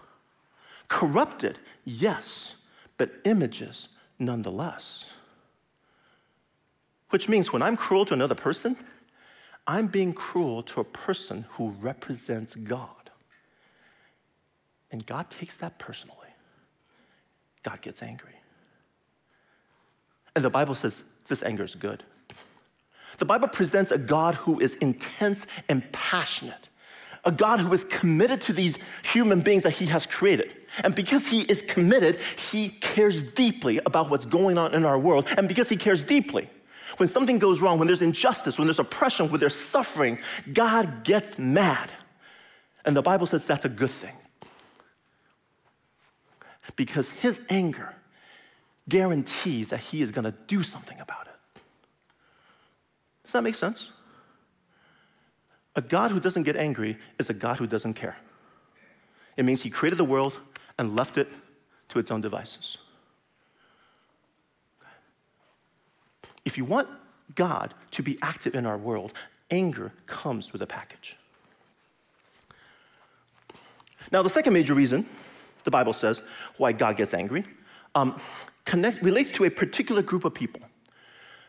Corrupted, 0.89 1.59
yes, 1.85 2.55
but 2.97 3.11
images 3.25 3.89
nonetheless. 4.19 5.07
Which 7.11 7.29
means 7.29 7.53
when 7.53 7.63
I'm 7.63 7.77
cruel 7.77 8.05
to 8.07 8.15
another 8.15 8.35
person, 8.35 8.77
I'm 9.67 9.87
being 9.87 10.13
cruel 10.13 10.63
to 10.65 10.81
a 10.81 10.85
person 10.85 11.45
who 11.51 11.71
represents 11.81 12.55
God. 12.55 12.91
And 14.93 15.05
God 15.05 15.29
takes 15.31 15.57
that 15.59 15.79
personally. 15.79 16.17
God 17.63 17.83
gets 17.83 18.03
angry. 18.03 18.35
And 20.37 20.45
the 20.45 20.51
Bible 20.51 20.75
says 20.75 21.03
this 21.27 21.43
anger 21.43 21.65
is 21.65 21.75
good. 21.75 22.05
The 23.19 23.25
Bible 23.25 23.49
presents 23.49 23.91
a 23.91 23.99
God 23.99 24.35
who 24.35 24.61
is 24.61 24.77
intense 24.77 25.47
and 25.69 25.91
passionate 25.93 26.69
a 27.27 27.33
God 27.33 27.59
who 27.59 27.73
is 27.73 27.85
committed 27.85 28.41
to 28.43 28.53
these 28.53 28.79
human 29.03 29.41
beings 29.41 29.65
that 29.65 29.73
he 29.73 29.87
has 29.87 30.07
created. 30.07 30.55
And 30.85 30.95
because 30.95 31.27
he 31.27 31.43
is 31.43 31.63
committed, 31.63 32.19
he 32.51 32.69
cares 32.69 33.25
deeply 33.25 33.81
about 33.87 34.11
what's 34.11 34.27
going 34.27 34.59
on 34.59 34.75
in 34.75 34.85
our 34.85 34.99
world. 34.99 35.29
And 35.37 35.49
because 35.49 35.69
he 35.69 35.77
cares 35.77 36.05
deeply, 36.05 36.49
when 36.99 37.09
something 37.09 37.39
goes 37.39 37.61
wrong, 37.61 37.79
when 37.79 37.87
there's 37.87 38.03
injustice, 38.03 38.59
when 38.59 38.67
there's 38.67 38.79
oppression, 38.79 39.29
when 39.31 39.41
there's 39.41 39.55
suffering, 39.55 40.19
God 40.53 41.05
gets 41.05 41.39
mad. 41.39 41.91
And 42.85 42.97
the 42.97 43.03
Bible 43.03 43.27
says 43.27 43.47
that's 43.47 43.65
a 43.65 43.71
good 43.71 43.91
thing. 43.91 44.15
Because 46.77 47.11
his 47.11 47.41
anger 47.49 47.95
guarantees 48.89 49.71
that 49.71 49.81
he 49.81 50.03
is 50.03 50.13
going 50.13 50.25
to 50.25 50.35
do 50.47 50.63
something 50.63 50.99
about 51.01 51.27
it. 51.27 51.61
Does 53.25 53.33
that 53.33 53.43
make 53.43 53.55
sense? 53.55 53.91
A 55.75 55.83
God 55.83 56.11
who 56.11 56.21
doesn't 56.21 56.45
get 56.45 56.57
angry 56.57 56.97
is 57.19 57.29
a 57.29 57.35
God 57.35 57.59
who 57.59 57.67
doesn't 57.67 57.95
care. 57.95 58.17
It 59.37 59.45
means 59.45 59.63
he 59.63 59.71
created 59.71 59.99
the 59.99 60.05
world 60.05 60.39
and 60.79 60.97
left 60.97 61.19
it 61.19 61.29
to 61.89 61.99
its 61.99 62.11
own 62.11 62.21
devices. 62.21 62.79
If 66.45 66.57
you 66.57 66.65
want 66.65 66.89
God 67.35 67.75
to 67.93 68.03
be 68.03 68.19
active 68.23 68.55
in 68.55 68.67
our 68.67 68.79
world, 68.79 69.13
anger 69.51 69.93
comes 70.07 70.53
with 70.53 70.63
a 70.63 70.67
package. 70.67 71.17
Now, 74.13 74.23
the 74.23 74.31
second 74.31 74.53
major 74.53 74.75
reason 74.75 75.07
the 75.65 75.71
Bible 75.71 75.93
says 75.93 76.23
why 76.57 76.73
God 76.73 76.97
gets 76.97 77.13
angry 77.13 77.45
um, 77.95 78.21
connect, 78.65 79.03
relates 79.03 79.31
to 79.33 79.45
a 79.45 79.51
particular 79.51 80.01
group 80.01 80.25
of 80.25 80.33
people. 80.33 80.63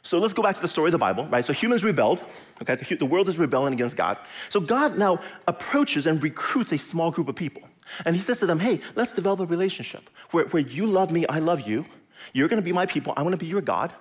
So 0.01 0.19
let's 0.19 0.34
go 0.34 0.41
back 0.41 0.55
to 0.55 0.62
the 0.62 0.67
story 0.67 0.88
of 0.88 0.93
the 0.93 0.98
Bible, 0.98 1.27
right? 1.27 1.43
So 1.43 1.53
humans 1.53 1.84
rebelled, 1.84 2.24
okay? 2.62 2.75
The 2.96 3.05
world 3.05 3.27
is 3.29 3.38
rebelling 3.38 3.74
against 3.74 3.98
God. 3.98 4.17
So 4.50 4.60
God 4.60 4.98
now 4.98 5.19
approaches 5.48 6.07
and 6.07 6.22
recruits 6.24 6.72
a 6.72 6.77
small 6.77 7.12
group 7.12 7.27
of 7.27 7.36
people. 7.36 7.62
And 8.06 8.15
he 8.15 8.22
says 8.22 8.39
to 8.39 8.46
them, 8.46 8.60
hey, 8.60 8.79
let's 8.96 9.13
develop 9.13 9.39
a 9.39 9.46
relationship 9.46 10.10
where, 10.32 10.46
where 10.46 10.63
you 10.63 10.86
love 10.86 11.12
me, 11.12 11.25
I 11.27 11.39
love 11.39 11.62
you. 11.62 11.86
You're 12.34 12.48
gonna 12.48 12.62
be 12.62 12.74
my 12.74 12.86
people, 12.86 13.13
I 13.15 13.22
wanna 13.22 13.38
be 13.38 13.48
your 13.48 13.62
God. 13.62 13.94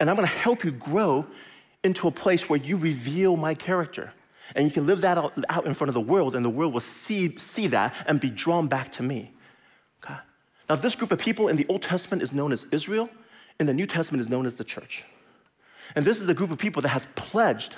And 0.00 0.08
I'm 0.08 0.16
gonna 0.16 0.26
help 0.28 0.64
you 0.64 0.70
grow 0.70 1.26
into 1.84 2.08
a 2.08 2.10
place 2.10 2.48
where 2.48 2.58
you 2.58 2.76
reveal 2.76 3.36
my 3.36 3.54
character. 3.54 4.12
And 4.56 4.64
you 4.64 4.72
can 4.72 4.86
live 4.86 5.02
that 5.02 5.18
out, 5.18 5.32
out 5.48 5.66
in 5.66 5.74
front 5.74 5.88
of 5.88 5.94
the 5.94 6.00
world, 6.00 6.34
and 6.34 6.44
the 6.44 6.50
world 6.50 6.72
will 6.72 6.80
see, 6.80 7.36
see 7.36 7.66
that 7.68 7.94
and 8.06 8.18
be 8.18 8.30
drawn 8.30 8.66
back 8.66 8.90
to 8.92 9.02
me. 9.02 9.30
Okay? 10.02 10.16
Now, 10.68 10.76
this 10.76 10.94
group 10.94 11.12
of 11.12 11.18
people 11.18 11.48
in 11.48 11.56
the 11.56 11.66
Old 11.68 11.82
Testament 11.82 12.22
is 12.22 12.32
known 12.32 12.52
as 12.52 12.66
Israel, 12.72 13.10
in 13.60 13.66
the 13.66 13.74
New 13.74 13.86
Testament 13.86 14.20
is 14.20 14.28
known 14.28 14.46
as 14.46 14.56
the 14.56 14.64
church. 14.64 15.04
And 15.96 16.04
this 16.04 16.20
is 16.20 16.28
a 16.28 16.34
group 16.34 16.50
of 16.50 16.58
people 16.58 16.82
that 16.82 16.88
has 16.88 17.06
pledged 17.14 17.76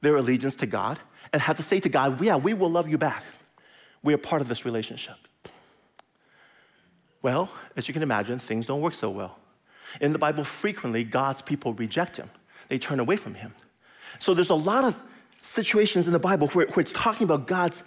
their 0.00 0.16
allegiance 0.16 0.56
to 0.56 0.66
God 0.66 1.00
and 1.32 1.40
had 1.40 1.56
to 1.56 1.62
say 1.62 1.80
to 1.80 1.88
God, 1.88 2.20
yeah, 2.20 2.36
we 2.36 2.54
will 2.54 2.70
love 2.70 2.88
you 2.88 2.98
back. 2.98 3.24
We 4.02 4.14
are 4.14 4.18
part 4.18 4.42
of 4.42 4.48
this 4.48 4.64
relationship. 4.64 5.16
Well, 7.22 7.50
as 7.76 7.86
you 7.86 7.94
can 7.94 8.02
imagine, 8.02 8.38
things 8.38 8.66
don't 8.66 8.80
work 8.80 8.94
so 8.94 9.10
well. 9.10 9.38
In 10.00 10.12
the 10.12 10.18
Bible, 10.18 10.44
frequently, 10.44 11.04
God's 11.04 11.42
people 11.42 11.72
reject 11.74 12.16
him, 12.16 12.30
they 12.68 12.78
turn 12.78 13.00
away 13.00 13.16
from 13.16 13.34
him. 13.34 13.54
So 14.18 14.34
there's 14.34 14.50
a 14.50 14.54
lot 14.54 14.84
of 14.84 15.00
situations 15.40 16.06
in 16.06 16.12
the 16.12 16.18
Bible 16.18 16.48
where, 16.48 16.66
where 16.68 16.80
it's 16.80 16.92
talking 16.92 17.24
about 17.24 17.46
God's 17.46 17.82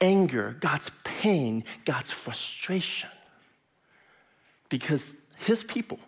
anger, 0.00 0.56
God's 0.60 0.90
pain, 1.04 1.64
God's 1.84 2.10
frustration. 2.10 3.10
Because 4.68 5.12
his 5.38 5.64
people, 5.64 5.98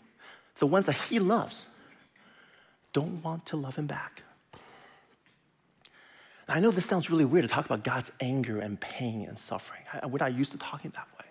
the 0.58 0.66
ones 0.66 0.86
that 0.86 0.96
he 0.96 1.18
loves, 1.18 1.66
don't 2.92 3.22
want 3.22 3.46
to 3.46 3.56
love 3.56 3.76
him 3.76 3.86
back. 3.86 4.22
I 6.52 6.60
know 6.60 6.70
this 6.70 6.86
sounds 6.86 7.08
really 7.08 7.24
weird 7.24 7.44
to 7.44 7.48
talk 7.48 7.64
about 7.64 7.82
God's 7.82 8.12
anger 8.20 8.60
and 8.60 8.78
pain 8.78 9.26
and 9.26 9.38
suffering. 9.38 9.82
I, 9.92 10.06
we're 10.06 10.18
not 10.18 10.34
used 10.34 10.52
to 10.52 10.58
talking 10.58 10.90
that 10.92 11.08
way. 11.18 11.26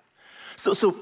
So, 0.56 0.74
so 0.74 0.98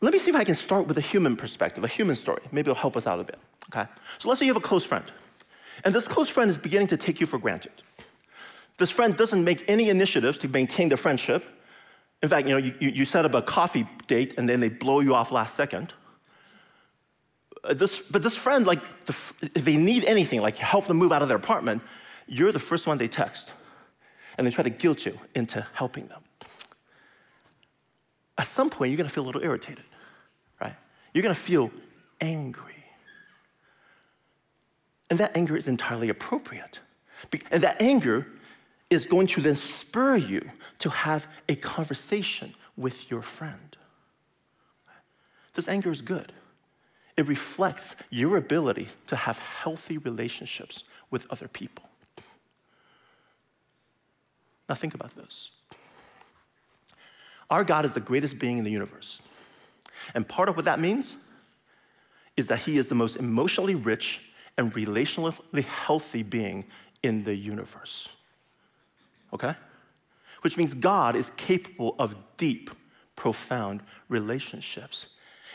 let 0.00 0.12
me 0.12 0.18
see 0.18 0.30
if 0.30 0.36
I 0.36 0.44
can 0.44 0.54
start 0.54 0.86
with 0.86 0.98
a 0.98 1.00
human 1.00 1.36
perspective, 1.36 1.84
a 1.84 1.88
human 1.88 2.16
story. 2.16 2.42
Maybe 2.50 2.70
it'll 2.70 2.80
help 2.80 2.96
us 2.96 3.06
out 3.06 3.20
a 3.20 3.24
bit. 3.24 3.38
Okay? 3.70 3.88
So 4.18 4.28
let's 4.28 4.40
say 4.40 4.46
you 4.46 4.52
have 4.52 4.62
a 4.62 4.66
close 4.66 4.84
friend, 4.84 5.04
and 5.84 5.94
this 5.94 6.08
close 6.08 6.28
friend 6.28 6.50
is 6.50 6.58
beginning 6.58 6.88
to 6.88 6.96
take 6.96 7.20
you 7.20 7.26
for 7.26 7.38
granted. 7.38 7.72
This 8.78 8.90
friend 8.90 9.16
doesn't 9.16 9.42
make 9.42 9.64
any 9.68 9.88
initiatives 9.88 10.38
to 10.38 10.48
maintain 10.48 10.88
the 10.88 10.96
friendship. 10.96 11.44
In 12.22 12.28
fact, 12.28 12.46
you 12.48 12.58
know, 12.58 12.72
you, 12.80 12.88
you 12.90 13.04
set 13.04 13.24
up 13.24 13.34
a 13.34 13.42
coffee 13.42 13.86
date 14.06 14.34
and 14.38 14.48
then 14.48 14.60
they 14.60 14.68
blow 14.68 15.00
you 15.00 15.14
off 15.14 15.30
last 15.30 15.54
second. 15.54 15.94
Uh, 17.64 17.74
this, 17.74 18.00
but 18.00 18.22
this 18.22 18.36
friend, 18.36 18.66
like, 18.66 18.80
the, 19.06 19.16
if 19.54 19.64
they 19.64 19.76
need 19.76 20.04
anything, 20.04 20.40
like 20.40 20.56
help 20.56 20.86
them 20.86 20.96
move 20.96 21.12
out 21.12 21.22
of 21.22 21.28
their 21.28 21.36
apartment, 21.36 21.82
you're 22.26 22.52
the 22.52 22.58
first 22.58 22.86
one 22.86 22.98
they 22.98 23.08
text. 23.08 23.52
And 24.38 24.46
they 24.46 24.50
try 24.50 24.64
to 24.64 24.70
guilt 24.70 25.06
you 25.06 25.18
into 25.34 25.66
helping 25.72 26.08
them. 26.08 26.22
At 28.38 28.46
some 28.46 28.68
point, 28.68 28.90
you're 28.90 28.98
gonna 28.98 29.08
feel 29.08 29.24
a 29.24 29.26
little 29.26 29.42
irritated, 29.42 29.84
right? 30.60 30.74
You're 31.14 31.22
gonna 31.22 31.34
feel 31.34 31.70
angry. 32.20 32.84
And 35.08 35.18
that 35.20 35.36
anger 35.36 35.56
is 35.56 35.68
entirely 35.68 36.08
appropriate. 36.08 36.80
And 37.50 37.62
that 37.62 37.80
anger 37.80 38.26
is 38.90 39.06
going 39.06 39.26
to 39.28 39.40
then 39.40 39.54
spur 39.54 40.16
you 40.16 40.48
to 40.80 40.90
have 40.90 41.26
a 41.48 41.56
conversation 41.56 42.54
with 42.76 43.10
your 43.10 43.22
friend. 43.22 43.76
this 45.54 45.68
anger 45.68 45.90
is 45.90 46.02
good. 46.02 46.32
It 47.16 47.26
reflects 47.26 47.96
your 48.10 48.36
ability 48.36 48.88
to 49.06 49.16
have 49.16 49.38
healthy 49.38 49.96
relationships 49.96 50.84
with 51.10 51.26
other 51.30 51.48
people. 51.48 51.85
Now, 54.68 54.74
think 54.74 54.94
about 54.94 55.14
this. 55.14 55.50
Our 57.50 57.64
God 57.64 57.84
is 57.84 57.94
the 57.94 58.00
greatest 58.00 58.38
being 58.38 58.58
in 58.58 58.64
the 58.64 58.70
universe. 58.70 59.20
And 60.14 60.26
part 60.26 60.48
of 60.48 60.56
what 60.56 60.64
that 60.64 60.80
means 60.80 61.14
is 62.36 62.48
that 62.48 62.58
He 62.58 62.78
is 62.78 62.88
the 62.88 62.94
most 62.94 63.16
emotionally 63.16 63.74
rich 63.74 64.20
and 64.58 64.72
relationally 64.74 65.64
healthy 65.64 66.22
being 66.22 66.64
in 67.02 67.22
the 67.22 67.34
universe. 67.34 68.08
Okay? 69.32 69.54
Which 70.42 70.56
means 70.56 70.74
God 70.74 71.14
is 71.14 71.30
capable 71.36 71.94
of 71.98 72.16
deep, 72.36 72.70
profound 73.14 73.82
relationships. 74.08 75.06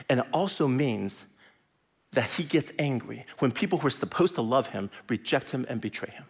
And 0.09 0.21
it 0.21 0.25
also 0.33 0.67
means 0.67 1.25
that 2.11 2.29
He 2.31 2.43
gets 2.43 2.71
angry 2.79 3.25
when 3.39 3.51
people 3.51 3.77
who 3.77 3.87
are 3.87 3.91
supposed 3.91 4.35
to 4.35 4.41
love 4.41 4.67
Him 4.67 4.89
reject 5.09 5.51
Him 5.51 5.65
and 5.69 5.81
betray 5.81 6.09
Him. 6.09 6.25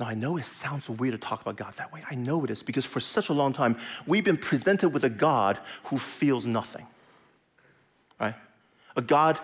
Now, 0.00 0.06
I 0.06 0.14
know 0.14 0.38
it 0.38 0.46
sounds 0.46 0.88
weird 0.88 1.12
to 1.12 1.18
talk 1.18 1.42
about 1.42 1.56
God 1.56 1.74
that 1.76 1.92
way. 1.92 2.02
I 2.10 2.14
know 2.14 2.42
it 2.42 2.50
is 2.50 2.62
because 2.62 2.86
for 2.86 3.00
such 3.00 3.28
a 3.28 3.34
long 3.34 3.52
time, 3.52 3.76
we've 4.06 4.24
been 4.24 4.38
presented 4.38 4.88
with 4.88 5.04
a 5.04 5.10
God 5.10 5.60
who 5.84 5.98
feels 5.98 6.46
nothing, 6.46 6.86
right? 8.18 8.34
A 8.96 9.02
God, 9.02 9.38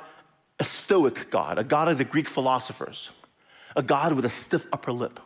a 0.59 0.65
stoic 0.65 1.31
God, 1.31 1.59
a 1.59 1.65
God 1.65 1.89
of 1.89 1.99
the 1.99 2.05
Greek 2.05 2.27
philosophers, 2.27 3.11
a 3.77 3.83
God 3.83 4.15
with 4.15 4.25
a 4.25 4.31
stiff 4.31 4.67
upper 4.73 4.93
lip. 4.93 5.21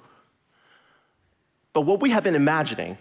But 1.74 1.82
what 1.82 2.00
we 2.00 2.10
have 2.10 2.24
been 2.24 2.34
imagining 2.34 2.98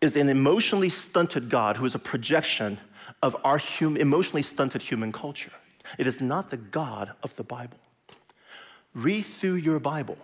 is 0.00 0.14
an 0.14 0.28
emotionally 0.28 0.88
stunted 0.88 1.50
God 1.50 1.76
who 1.76 1.84
is 1.84 1.96
a 1.96 1.98
projection 1.98 2.78
of 3.22 3.36
our 3.42 3.58
hum- 3.58 3.96
emotionally 3.96 4.42
stunted 4.42 4.82
human 4.82 5.10
culture. 5.10 5.52
It 5.98 6.06
is 6.06 6.20
not 6.20 6.50
the 6.50 6.58
God 6.58 7.10
of 7.24 7.34
the 7.34 7.42
Bible. 7.42 7.78
Read 8.94 9.22
through 9.22 9.54
your 9.54 9.80
Bible 9.80 10.16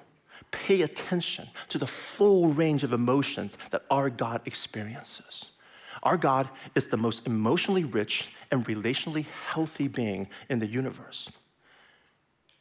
pay 0.51 0.83
attention 0.83 1.49
to 1.69 1.79
the 1.79 1.87
full 1.87 2.53
range 2.53 2.85
of 2.85 2.93
emotions 2.93 3.59
that 3.71 3.85
our 3.91 4.11
God 4.11 4.43
experiences. 4.47 5.47
Our 6.03 6.17
God 6.17 6.49
is 6.75 6.89
the 6.89 6.97
most 6.97 7.27
emotionally 7.27 7.85
rich 7.85 8.29
and 8.51 8.65
relationally 8.67 9.27
healthy 9.47 9.89
being 9.89 10.29
in 10.49 10.59
the 10.59 10.67
universe. 10.67 11.31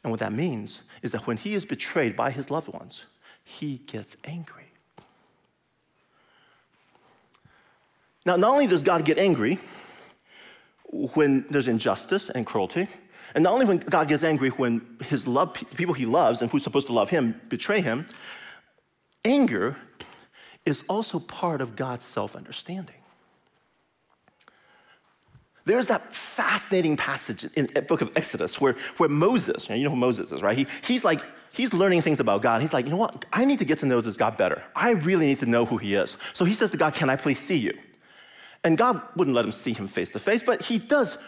And 0.02 0.10
what 0.10 0.20
that 0.20 0.32
means 0.32 0.82
is 1.02 1.12
that 1.12 1.26
when 1.26 1.36
he 1.36 1.54
is 1.54 1.64
betrayed 1.64 2.16
by 2.16 2.30
his 2.30 2.50
loved 2.50 2.68
ones, 2.68 3.04
he 3.44 3.78
gets 3.78 4.16
angry. 4.24 4.64
Now, 8.24 8.36
not 8.36 8.50
only 8.50 8.66
does 8.66 8.82
God 8.82 9.04
get 9.04 9.18
angry 9.18 9.58
when 10.90 11.46
there's 11.50 11.68
injustice 11.68 12.30
and 12.30 12.44
cruelty, 12.44 12.88
and 13.34 13.44
not 13.44 13.52
only 13.52 13.66
when 13.66 13.78
God 13.78 14.08
gets 14.08 14.24
angry 14.24 14.50
when 14.50 14.96
his 15.04 15.26
love, 15.26 15.54
people 15.54 15.94
he 15.94 16.06
loves 16.06 16.42
and 16.42 16.50
who's 16.50 16.62
supposed 16.62 16.86
to 16.86 16.92
love 16.92 17.10
him 17.10 17.40
betray 17.48 17.80
him, 17.80 18.06
anger 19.24 19.76
is 20.64 20.84
also 20.88 21.18
part 21.18 21.60
of 21.60 21.76
God's 21.76 22.04
self 22.04 22.36
understanding. 22.36 22.94
There's 25.64 25.88
that 25.88 26.14
fascinating 26.14 26.96
passage 26.96 27.44
in 27.54 27.68
the 27.74 27.82
book 27.82 28.00
of 28.00 28.10
Exodus 28.16 28.58
where, 28.58 28.74
where 28.96 29.10
Moses, 29.10 29.68
you 29.68 29.84
know 29.84 29.90
who 29.90 29.96
Moses 29.96 30.32
is, 30.32 30.40
right? 30.40 30.56
He, 30.56 30.66
he's 30.82 31.04
like, 31.04 31.20
he's 31.52 31.74
learning 31.74 32.00
things 32.00 32.20
about 32.20 32.40
God. 32.40 32.62
He's 32.62 32.72
like, 32.72 32.86
you 32.86 32.90
know 32.90 32.96
what? 32.96 33.26
I 33.34 33.44
need 33.44 33.58
to 33.58 33.66
get 33.66 33.78
to 33.80 33.86
know 33.86 34.00
this 34.00 34.16
God 34.16 34.38
better. 34.38 34.62
I 34.74 34.92
really 34.92 35.26
need 35.26 35.40
to 35.40 35.46
know 35.46 35.66
who 35.66 35.76
he 35.76 35.94
is. 35.94 36.16
So 36.32 36.46
he 36.46 36.54
says 36.54 36.70
to 36.70 36.78
God, 36.78 36.94
Can 36.94 37.10
I 37.10 37.16
please 37.16 37.38
see 37.38 37.58
you? 37.58 37.76
And 38.64 38.78
God 38.78 39.02
wouldn't 39.14 39.36
let 39.36 39.44
him 39.44 39.52
see 39.52 39.74
him 39.74 39.86
face 39.86 40.10
to 40.12 40.18
face, 40.18 40.42
but 40.42 40.62
he 40.62 40.78
does 40.78 41.18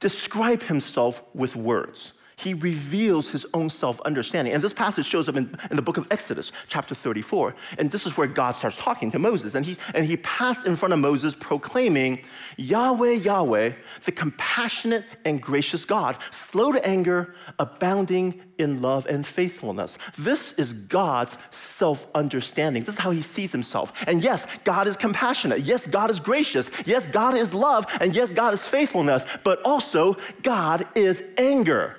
describe 0.00 0.62
himself 0.62 1.22
with 1.34 1.56
words. 1.56 2.12
He 2.38 2.54
reveals 2.54 3.28
his 3.28 3.44
own 3.52 3.68
self 3.68 4.00
understanding. 4.02 4.54
And 4.54 4.62
this 4.62 4.72
passage 4.72 5.04
shows 5.04 5.28
up 5.28 5.34
in, 5.34 5.58
in, 5.70 5.76
the 5.76 5.82
book 5.82 5.96
of 5.96 6.06
Exodus, 6.12 6.52
chapter 6.68 6.94
34. 6.94 7.52
And 7.78 7.90
this 7.90 8.06
is 8.06 8.16
where 8.16 8.28
God 8.28 8.52
starts 8.52 8.76
talking 8.76 9.10
to 9.10 9.18
Moses. 9.18 9.56
And 9.56 9.66
he, 9.66 9.76
and 9.92 10.06
he 10.06 10.18
passed 10.18 10.64
in 10.64 10.76
front 10.76 10.92
of 10.94 11.00
Moses, 11.00 11.34
proclaiming, 11.34 12.20
Yahweh, 12.56 13.14
Yahweh, 13.14 13.72
the 14.04 14.12
compassionate 14.12 15.04
and 15.24 15.42
gracious 15.42 15.84
God, 15.84 16.16
slow 16.30 16.70
to 16.70 16.86
anger, 16.86 17.34
abounding 17.58 18.40
in 18.58 18.80
love 18.80 19.06
and 19.06 19.26
faithfulness. 19.26 19.98
This 20.16 20.52
is 20.52 20.74
God's 20.74 21.36
self 21.50 22.06
understanding. 22.14 22.84
This 22.84 22.94
is 22.94 23.00
how 23.00 23.10
he 23.10 23.20
sees 23.22 23.50
himself. 23.50 23.92
And 24.06 24.22
yes, 24.22 24.46
God 24.62 24.86
is 24.86 24.96
compassionate. 24.96 25.62
Yes, 25.62 25.88
God 25.88 26.08
is 26.08 26.20
gracious. 26.20 26.70
Yes, 26.86 27.08
God 27.08 27.34
is 27.34 27.52
love. 27.52 27.86
And 28.00 28.14
yes, 28.14 28.32
God 28.32 28.54
is 28.54 28.64
faithfulness. 28.64 29.24
But 29.42 29.60
also, 29.62 30.16
God 30.44 30.86
is 30.94 31.24
anger. 31.36 31.96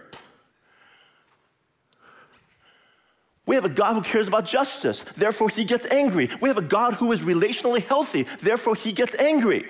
We 3.49 3.55
have 3.55 3.65
a 3.65 3.69
God 3.69 3.95
who 3.95 4.03
cares 4.03 4.27
about 4.27 4.45
justice, 4.45 5.01
therefore 5.17 5.49
he 5.49 5.65
gets 5.65 5.87
angry. 5.87 6.29
We 6.39 6.49
have 6.49 6.59
a 6.59 6.61
God 6.61 6.93
who 6.93 7.11
is 7.11 7.21
relationally 7.21 7.83
healthy, 7.83 8.27
therefore 8.41 8.75
he 8.75 8.91
gets 8.91 9.15
angry. 9.15 9.65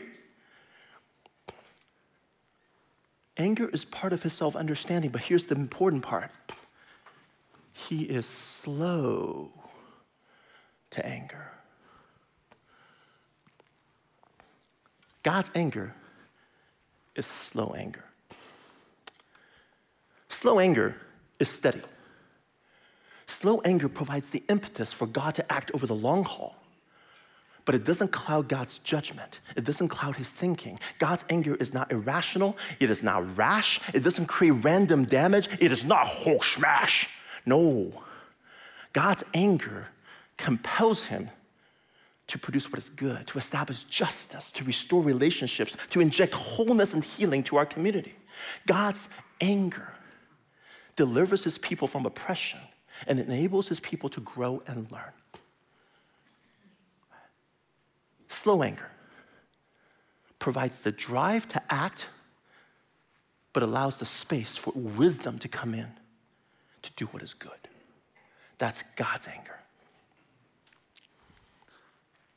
Anger 3.37 3.69
is 3.69 3.85
part 3.85 4.11
of 4.11 4.21
his 4.21 4.33
self 4.33 4.57
understanding, 4.57 5.11
but 5.11 5.21
here's 5.21 5.45
the 5.45 5.55
important 5.55 6.03
part 6.03 6.29
he 7.71 8.03
is 8.03 8.25
slow 8.25 9.49
to 10.89 11.05
anger. 11.05 11.49
God's 15.23 15.51
anger 15.55 15.95
is 17.15 17.25
slow 17.25 17.73
anger. 17.77 18.03
Slow 20.27 20.59
anger 20.59 20.97
is 21.39 21.47
steady. 21.47 21.79
Slow 23.29 23.61
anger 23.63 23.87
provides 23.87 24.31
the 24.31 24.41
impetus 24.49 24.91
for 24.91 25.05
God 25.05 25.35
to 25.35 25.53
act 25.53 25.69
over 25.75 25.85
the 25.85 25.93
long 25.93 26.23
haul. 26.23 26.55
But 27.63 27.75
it 27.75 27.85
doesn't 27.85 28.11
cloud 28.11 28.47
God's 28.47 28.79
judgment. 28.79 29.41
It 29.55 29.65
doesn't 29.65 29.89
cloud 29.89 30.15
his 30.15 30.31
thinking. 30.31 30.79
God's 30.97 31.25
anger 31.29 31.53
is 31.55 31.71
not 31.71 31.91
irrational. 31.91 32.57
It 32.79 32.89
is 32.89 33.03
not 33.03 33.37
rash. 33.37 33.79
It 33.93 33.99
doesn't 33.99 34.25
create 34.25 34.63
random 34.63 35.05
damage. 35.05 35.47
It 35.59 35.71
is 35.71 35.85
not 35.85 36.07
Hulk 36.07 36.43
smash. 36.43 37.07
No. 37.45 37.91
God's 38.93 39.23
anger 39.35 39.85
compels 40.37 41.05
him 41.05 41.29
to 42.25 42.39
produce 42.39 42.71
what 42.71 42.79
is 42.79 42.89
good, 42.89 43.27
to 43.27 43.37
establish 43.37 43.83
justice, 43.83 44.51
to 44.53 44.63
restore 44.63 45.03
relationships, 45.03 45.77
to 45.91 46.01
inject 46.01 46.33
wholeness 46.33 46.95
and 46.95 47.03
healing 47.03 47.43
to 47.43 47.57
our 47.57 47.65
community. 47.67 48.15
God's 48.65 49.07
anger 49.39 49.93
delivers 50.95 51.43
his 51.43 51.59
people 51.59 51.87
from 51.87 52.07
oppression 52.07 52.59
and 53.07 53.19
enables 53.19 53.67
his 53.67 53.79
people 53.79 54.09
to 54.09 54.21
grow 54.21 54.61
and 54.67 54.91
learn. 54.91 55.11
Slow 58.27 58.63
anger 58.63 58.89
provides 60.39 60.81
the 60.81 60.91
drive 60.91 61.47
to 61.49 61.61
act, 61.69 62.07
but 63.51 63.61
allows 63.61 63.99
the 63.99 64.05
space 64.05 64.55
for 64.55 64.71
wisdom 64.73 65.37
to 65.39 65.47
come 65.47 65.73
in 65.73 65.87
to 66.81 66.91
do 66.95 67.05
what 67.07 67.21
is 67.21 67.33
good. 67.33 67.51
That's 68.57 68.83
God's 68.95 69.27
anger. 69.27 69.59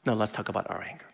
Now 0.05 0.15
let's 0.15 0.33
talk 0.33 0.49
about 0.49 0.69
our 0.69 0.83
anger. 0.83 1.07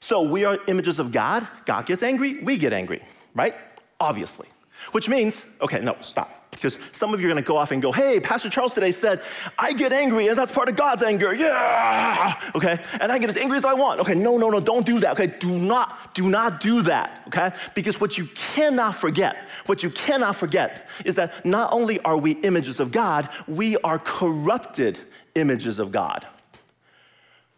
So 0.00 0.22
we 0.22 0.44
are 0.44 0.58
images 0.66 0.98
of 0.98 1.12
God. 1.12 1.46
God 1.66 1.86
gets 1.86 2.02
angry, 2.02 2.42
we 2.42 2.56
get 2.56 2.72
angry, 2.72 3.02
right? 3.34 3.54
Obviously. 4.00 4.48
Which 4.92 5.08
means, 5.08 5.44
okay, 5.60 5.80
no, 5.80 5.96
stop. 6.00 6.33
Because 6.54 6.78
some 6.92 7.12
of 7.12 7.20
you 7.20 7.26
are 7.26 7.32
going 7.32 7.42
to 7.42 7.46
go 7.46 7.56
off 7.56 7.70
and 7.72 7.82
go, 7.82 7.92
hey, 7.92 8.20
Pastor 8.20 8.48
Charles 8.48 8.72
today 8.72 8.90
said, 8.90 9.22
I 9.58 9.72
get 9.72 9.92
angry, 9.92 10.28
and 10.28 10.38
that's 10.38 10.52
part 10.52 10.68
of 10.68 10.76
God's 10.76 11.02
anger. 11.02 11.34
Yeah. 11.34 12.40
Okay. 12.54 12.80
And 13.00 13.12
I 13.12 13.18
get 13.18 13.28
as 13.28 13.36
angry 13.36 13.56
as 13.56 13.64
I 13.64 13.74
want. 13.74 14.00
Okay. 14.00 14.14
No, 14.14 14.38
no, 14.38 14.50
no, 14.50 14.60
don't 14.60 14.86
do 14.86 15.00
that. 15.00 15.12
Okay. 15.12 15.26
Do 15.38 15.58
not, 15.58 16.14
do 16.14 16.28
not 16.28 16.60
do 16.60 16.82
that. 16.82 17.22
Okay. 17.28 17.52
Because 17.74 18.00
what 18.00 18.16
you 18.16 18.26
cannot 18.34 18.94
forget, 18.94 19.48
what 19.66 19.82
you 19.82 19.90
cannot 19.90 20.36
forget 20.36 20.88
is 21.04 21.14
that 21.16 21.44
not 21.44 21.72
only 21.72 22.00
are 22.00 22.16
we 22.16 22.32
images 22.32 22.80
of 22.80 22.90
God, 22.90 23.28
we 23.46 23.76
are 23.78 23.98
corrupted 23.98 24.98
images 25.34 25.78
of 25.78 25.92
God. 25.92 26.26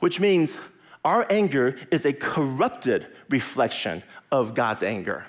Which 0.00 0.20
means 0.20 0.58
our 1.04 1.26
anger 1.30 1.76
is 1.90 2.04
a 2.04 2.12
corrupted 2.12 3.06
reflection 3.28 4.02
of 4.32 4.54
God's 4.54 4.82
anger 4.82 5.26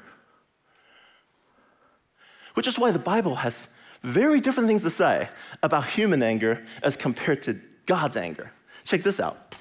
which 2.57 2.65
is 2.65 2.79
why 2.79 2.89
the 2.89 2.97
Bible 2.97 3.35
has 3.35 3.67
very 4.01 4.41
different 4.41 4.67
things 4.67 4.81
to 4.81 4.89
say 4.89 5.29
about 5.61 5.85
human 5.85 6.23
anger 6.23 6.65
as 6.81 6.95
compared 6.95 7.43
to 7.43 7.55
God's 7.85 8.17
anger. 8.17 8.51
Check 8.83 9.03
this 9.03 9.19
out 9.19 9.53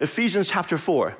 Ephesians 0.00 0.48
chapter 0.48 0.78
4. 0.78 1.14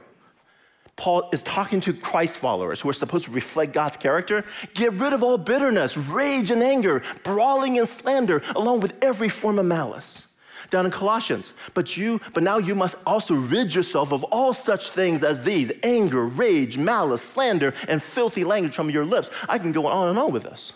Paul 0.96 1.28
is 1.30 1.42
talking 1.42 1.80
to 1.82 1.92
Christ 1.92 2.38
followers 2.38 2.80
who 2.80 2.88
are 2.88 2.94
supposed 2.94 3.26
to 3.26 3.30
reflect 3.30 3.74
God's 3.74 3.98
character. 3.98 4.42
Get 4.72 4.94
rid 4.94 5.12
of 5.12 5.22
all 5.22 5.36
bitterness, 5.36 5.98
rage, 5.98 6.50
and 6.50 6.62
anger, 6.62 7.02
brawling 7.24 7.78
and 7.78 7.86
slander, 7.86 8.42
along 8.56 8.80
with 8.80 8.94
every 9.02 9.28
form 9.28 9.58
of 9.58 9.66
malice. 9.66 10.26
Down 10.70 10.86
in 10.86 10.92
Colossians, 10.92 11.52
but 11.74 11.94
you, 11.94 12.22
but 12.32 12.42
now 12.42 12.56
you 12.56 12.74
must 12.74 12.94
also 13.04 13.34
rid 13.34 13.74
yourself 13.74 14.14
of 14.14 14.24
all 14.24 14.54
such 14.54 14.88
things 14.90 15.22
as 15.22 15.42
these 15.42 15.70
anger, 15.82 16.24
rage, 16.24 16.78
malice, 16.78 17.20
slander, 17.20 17.74
and 17.86 18.02
filthy 18.02 18.44
language 18.44 18.74
from 18.74 18.88
your 18.88 19.04
lips. 19.04 19.30
I 19.46 19.58
can 19.58 19.72
go 19.72 19.86
on 19.86 20.08
and 20.08 20.18
on 20.18 20.32
with 20.32 20.44
this. 20.44 20.72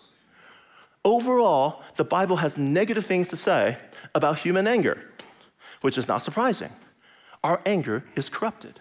Overall, 1.06 1.84
the 1.94 2.02
Bible 2.02 2.34
has 2.34 2.56
negative 2.56 3.06
things 3.06 3.28
to 3.28 3.36
say 3.36 3.78
about 4.12 4.40
human 4.40 4.66
anger, 4.66 5.08
which 5.80 5.98
is 5.98 6.08
not 6.08 6.18
surprising. 6.18 6.72
Our 7.44 7.60
anger 7.64 8.02
is 8.16 8.28
corrupted. 8.28 8.80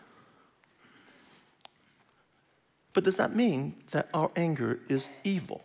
But 2.93 3.03
does 3.03 3.17
that 3.17 3.35
mean 3.35 3.75
that 3.91 4.09
our 4.11 4.31
anger 4.35 4.79
is 4.89 5.07
evil? 5.23 5.61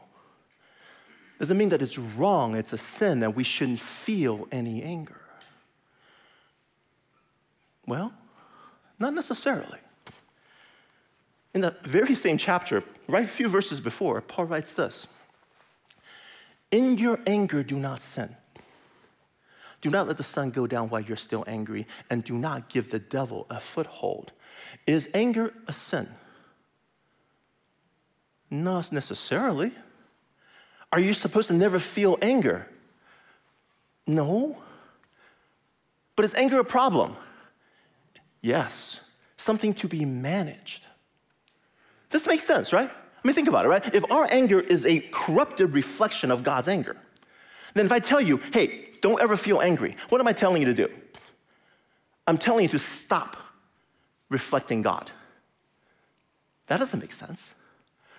Does 1.38 1.50
it 1.50 1.54
mean 1.54 1.70
that 1.70 1.80
it's 1.80 1.96
wrong, 1.96 2.54
it's 2.54 2.74
a 2.74 2.78
sin, 2.78 3.22
and 3.22 3.34
we 3.34 3.42
shouldn't 3.42 3.80
feel 3.80 4.46
any 4.52 4.82
anger? 4.82 5.22
Well, 7.86 8.12
not 8.98 9.14
necessarily. 9.14 9.78
In 11.54 11.62
the 11.62 11.74
very 11.84 12.14
same 12.14 12.36
chapter, 12.36 12.84
right 13.08 13.24
a 13.24 13.28
few 13.28 13.48
verses 13.48 13.80
before, 13.80 14.20
Paul 14.20 14.44
writes 14.44 14.74
this 14.74 15.06
In 16.70 16.98
your 16.98 17.18
anger, 17.26 17.62
do 17.62 17.76
not 17.76 18.00
sin. 18.00 18.34
Do 19.80 19.90
not 19.90 20.06
let 20.06 20.16
the 20.16 20.22
sun 20.22 20.50
go 20.50 20.66
down 20.66 20.88
while 20.90 21.00
you're 21.00 21.16
still 21.16 21.44
angry, 21.46 21.86
and 22.10 22.22
do 22.22 22.36
not 22.36 22.68
give 22.68 22.90
the 22.90 22.98
devil 22.98 23.46
a 23.50 23.58
foothold. 23.58 24.32
Is 24.86 25.08
anger 25.14 25.54
a 25.66 25.72
sin? 25.72 26.08
Not 28.50 28.92
necessarily. 28.92 29.72
Are 30.92 31.00
you 31.00 31.14
supposed 31.14 31.48
to 31.48 31.54
never 31.54 31.78
feel 31.78 32.18
anger? 32.20 32.68
No. 34.06 34.58
But 36.16 36.24
is 36.24 36.34
anger 36.34 36.58
a 36.60 36.64
problem? 36.64 37.16
Yes. 38.42 39.00
Something 39.36 39.72
to 39.74 39.88
be 39.88 40.04
managed. 40.04 40.84
This 42.10 42.26
makes 42.26 42.42
sense, 42.42 42.72
right? 42.72 42.90
I 43.22 43.28
mean, 43.28 43.34
think 43.34 43.48
about 43.48 43.66
it, 43.66 43.68
right? 43.68 43.94
If 43.94 44.10
our 44.10 44.26
anger 44.30 44.60
is 44.60 44.86
a 44.86 45.00
corrupted 45.10 45.74
reflection 45.74 46.30
of 46.30 46.42
God's 46.42 46.68
anger, 46.68 46.96
then 47.74 47.84
if 47.84 47.92
I 47.92 47.98
tell 47.98 48.20
you, 48.20 48.40
hey, 48.52 48.88
don't 49.02 49.20
ever 49.20 49.36
feel 49.36 49.60
angry, 49.60 49.96
what 50.08 50.20
am 50.20 50.26
I 50.26 50.32
telling 50.32 50.62
you 50.62 50.66
to 50.66 50.74
do? 50.74 50.88
I'm 52.26 52.38
telling 52.38 52.62
you 52.62 52.68
to 52.68 52.78
stop 52.78 53.36
reflecting 54.28 54.82
God. 54.82 55.10
That 56.66 56.78
doesn't 56.78 57.00
make 57.00 57.12
sense. 57.12 57.54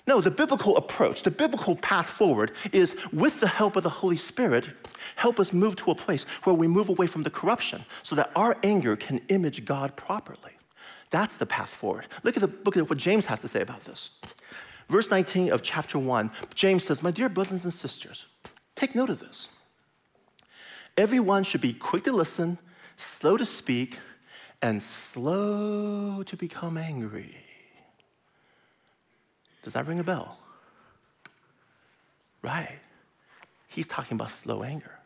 No, 0.07 0.19
the 0.19 0.31
biblical 0.31 0.77
approach, 0.77 1.23
the 1.23 1.31
biblical 1.31 1.75
path 1.75 2.09
forward 2.09 2.51
is 2.71 2.95
with 3.13 3.39
the 3.39 3.47
help 3.47 3.75
of 3.75 3.83
the 3.83 3.89
Holy 3.89 4.17
Spirit, 4.17 4.67
help 5.15 5.39
us 5.39 5.53
move 5.53 5.75
to 5.77 5.91
a 5.91 5.95
place 5.95 6.25
where 6.43 6.55
we 6.55 6.67
move 6.67 6.89
away 6.89 7.07
from 7.07 7.23
the 7.23 7.29
corruption 7.29 7.85
so 8.03 8.15
that 8.15 8.31
our 8.35 8.57
anger 8.63 8.95
can 8.95 9.21
image 9.29 9.63
God 9.63 9.95
properly. 9.95 10.51
That's 11.11 11.37
the 11.37 11.45
path 11.45 11.69
forward. 11.69 12.07
Look 12.23 12.35
at 12.35 12.41
the 12.41 12.47
book 12.47 12.75
of 12.77 12.89
what 12.89 12.97
James 12.97 13.25
has 13.27 13.41
to 13.41 13.47
say 13.47 13.61
about 13.61 13.83
this. 13.83 14.11
Verse 14.91 15.09
19 15.09 15.53
of 15.53 15.63
chapter 15.63 15.97
1, 15.97 16.29
James 16.53 16.83
says, 16.83 17.01
My 17.01 17.11
dear 17.11 17.29
brothers 17.29 17.63
and 17.63 17.73
sisters, 17.73 18.25
take 18.75 18.93
note 18.93 19.09
of 19.09 19.21
this. 19.21 19.47
Everyone 20.97 21.43
should 21.43 21.61
be 21.61 21.71
quick 21.71 22.03
to 22.03 22.11
listen, 22.11 22.57
slow 22.97 23.37
to 23.37 23.45
speak, 23.45 23.99
and 24.61 24.83
slow 24.83 26.23
to 26.23 26.35
become 26.35 26.77
angry. 26.77 27.37
Does 29.63 29.71
that 29.73 29.87
ring 29.87 30.01
a 30.01 30.03
bell? 30.03 30.37
Right. 32.41 32.79
He's 33.69 33.87
talking 33.87 34.15
about 34.15 34.29
slow 34.29 34.61
anger. 34.61 34.99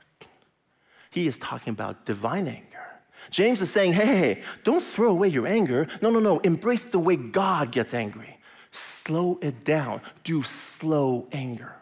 He 1.11 1.27
is 1.27 1.37
talking 1.37 1.73
about 1.73 2.07
divine 2.07 2.47
anger. 2.47 2.87
James 3.29 3.61
is 3.61 3.69
saying, 3.69 3.93
hey, 3.93 4.05
hey, 4.05 4.41
don't 4.63 4.81
throw 4.81 5.11
away 5.11 5.27
your 5.27 5.45
anger. 5.45 5.87
No, 6.01 6.09
no, 6.09 6.19
no. 6.19 6.39
Embrace 6.39 6.85
the 6.85 6.97
way 6.97 7.15
God 7.17 7.71
gets 7.71 7.93
angry. 7.93 8.34
Slow 8.75 9.39
it 9.41 9.63
down. 9.63 10.01
Do 10.23 10.43
slow 10.43 11.27
anger. 11.31 11.73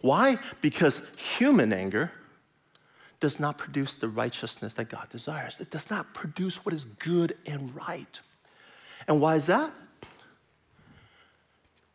Why? 0.00 0.38
Because 0.60 1.02
human 1.16 1.72
anger 1.72 2.10
does 3.18 3.38
not 3.38 3.58
produce 3.58 3.94
the 3.94 4.08
righteousness 4.08 4.74
that 4.74 4.88
God 4.88 5.08
desires. 5.10 5.60
It 5.60 5.70
does 5.70 5.90
not 5.90 6.14
produce 6.14 6.64
what 6.64 6.74
is 6.74 6.84
good 6.84 7.36
and 7.44 7.74
right. 7.74 8.20
And 9.06 9.20
why 9.20 9.36
is 9.36 9.46
that? 9.46 9.72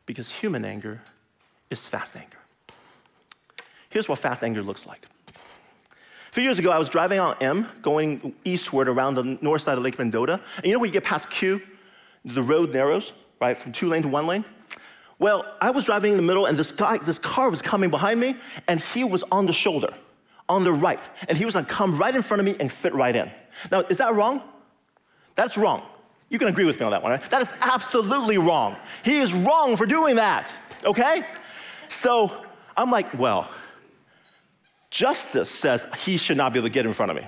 because 0.05 0.31
human 0.31 0.65
anger 0.65 1.01
is 1.69 1.87
fast 1.87 2.15
anger. 2.15 2.37
Here's 3.89 4.07
what 4.09 4.19
fast 4.19 4.43
anger 4.43 4.61
looks 4.61 4.85
like. 4.85 5.05
A 5.29 6.33
few 6.35 6.43
years 6.43 6.59
ago, 6.59 6.69
I 6.69 6.77
was 6.77 6.89
driving 6.89 7.19
on 7.19 7.35
M, 7.41 7.67
going 7.81 8.35
eastward 8.43 8.89
around 8.89 9.15
the 9.15 9.37
north 9.41 9.61
side 9.61 9.77
of 9.77 9.83
Lake 9.83 9.97
Mendota. 9.97 10.41
And 10.57 10.65
you 10.65 10.73
know 10.73 10.79
when 10.79 10.89
you 10.89 10.93
get 10.93 11.03
past 11.03 11.29
Q, 11.29 11.61
the 12.25 12.41
road 12.43 12.73
narrows, 12.73 13.13
right, 13.45 13.57
from 13.57 13.71
two 13.71 13.87
lane 13.87 14.01
to 14.01 14.07
one 14.07 14.27
lane? 14.27 14.45
Well, 15.17 15.45
I 15.61 15.69
was 15.69 15.85
driving 15.85 16.11
in 16.11 16.17
the 16.17 16.23
middle, 16.23 16.45
and 16.45 16.57
this 16.57 16.71
guy, 16.71 16.97
this 16.97 17.19
car 17.19 17.49
was 17.49 17.61
coming 17.61 17.89
behind 17.89 18.19
me, 18.19 18.35
and 18.67 18.79
he 18.79 19.03
was 19.03 19.23
on 19.31 19.45
the 19.45 19.53
shoulder, 19.53 19.93
on 20.49 20.63
the 20.63 20.73
right. 20.73 20.99
And 21.29 21.37
he 21.37 21.45
was 21.45 21.53
gonna 21.53 21.65
come 21.65 21.97
right 21.97 22.13
in 22.13 22.21
front 22.21 22.39
of 22.39 22.45
me 22.45 22.55
and 22.59 22.71
fit 22.71 22.93
right 22.93 23.15
in. 23.15 23.31
Now, 23.71 23.81
is 23.81 23.97
that 23.99 24.13
wrong? 24.13 24.41
That's 25.35 25.57
wrong. 25.57 25.83
You 26.29 26.39
can 26.39 26.47
agree 26.47 26.65
with 26.65 26.79
me 26.79 26.85
on 26.85 26.91
that 26.91 27.03
one, 27.03 27.11
right? 27.11 27.29
That 27.29 27.41
is 27.41 27.53
absolutely 27.61 28.37
wrong. 28.37 28.75
He 29.03 29.17
is 29.19 29.33
wrong 29.33 29.75
for 29.75 29.85
doing 29.85 30.15
that, 30.15 30.51
okay? 30.83 31.25
So 31.87 32.31
I'm 32.75 32.91
like, 32.91 33.17
well, 33.17 33.49
justice 34.89 35.49
says 35.49 35.85
he 36.03 36.17
should 36.17 36.37
not 36.37 36.51
be 36.51 36.59
able 36.59 36.67
to 36.67 36.73
get 36.73 36.85
in 36.85 36.93
front 36.93 37.11
of 37.11 37.17
me. 37.17 37.27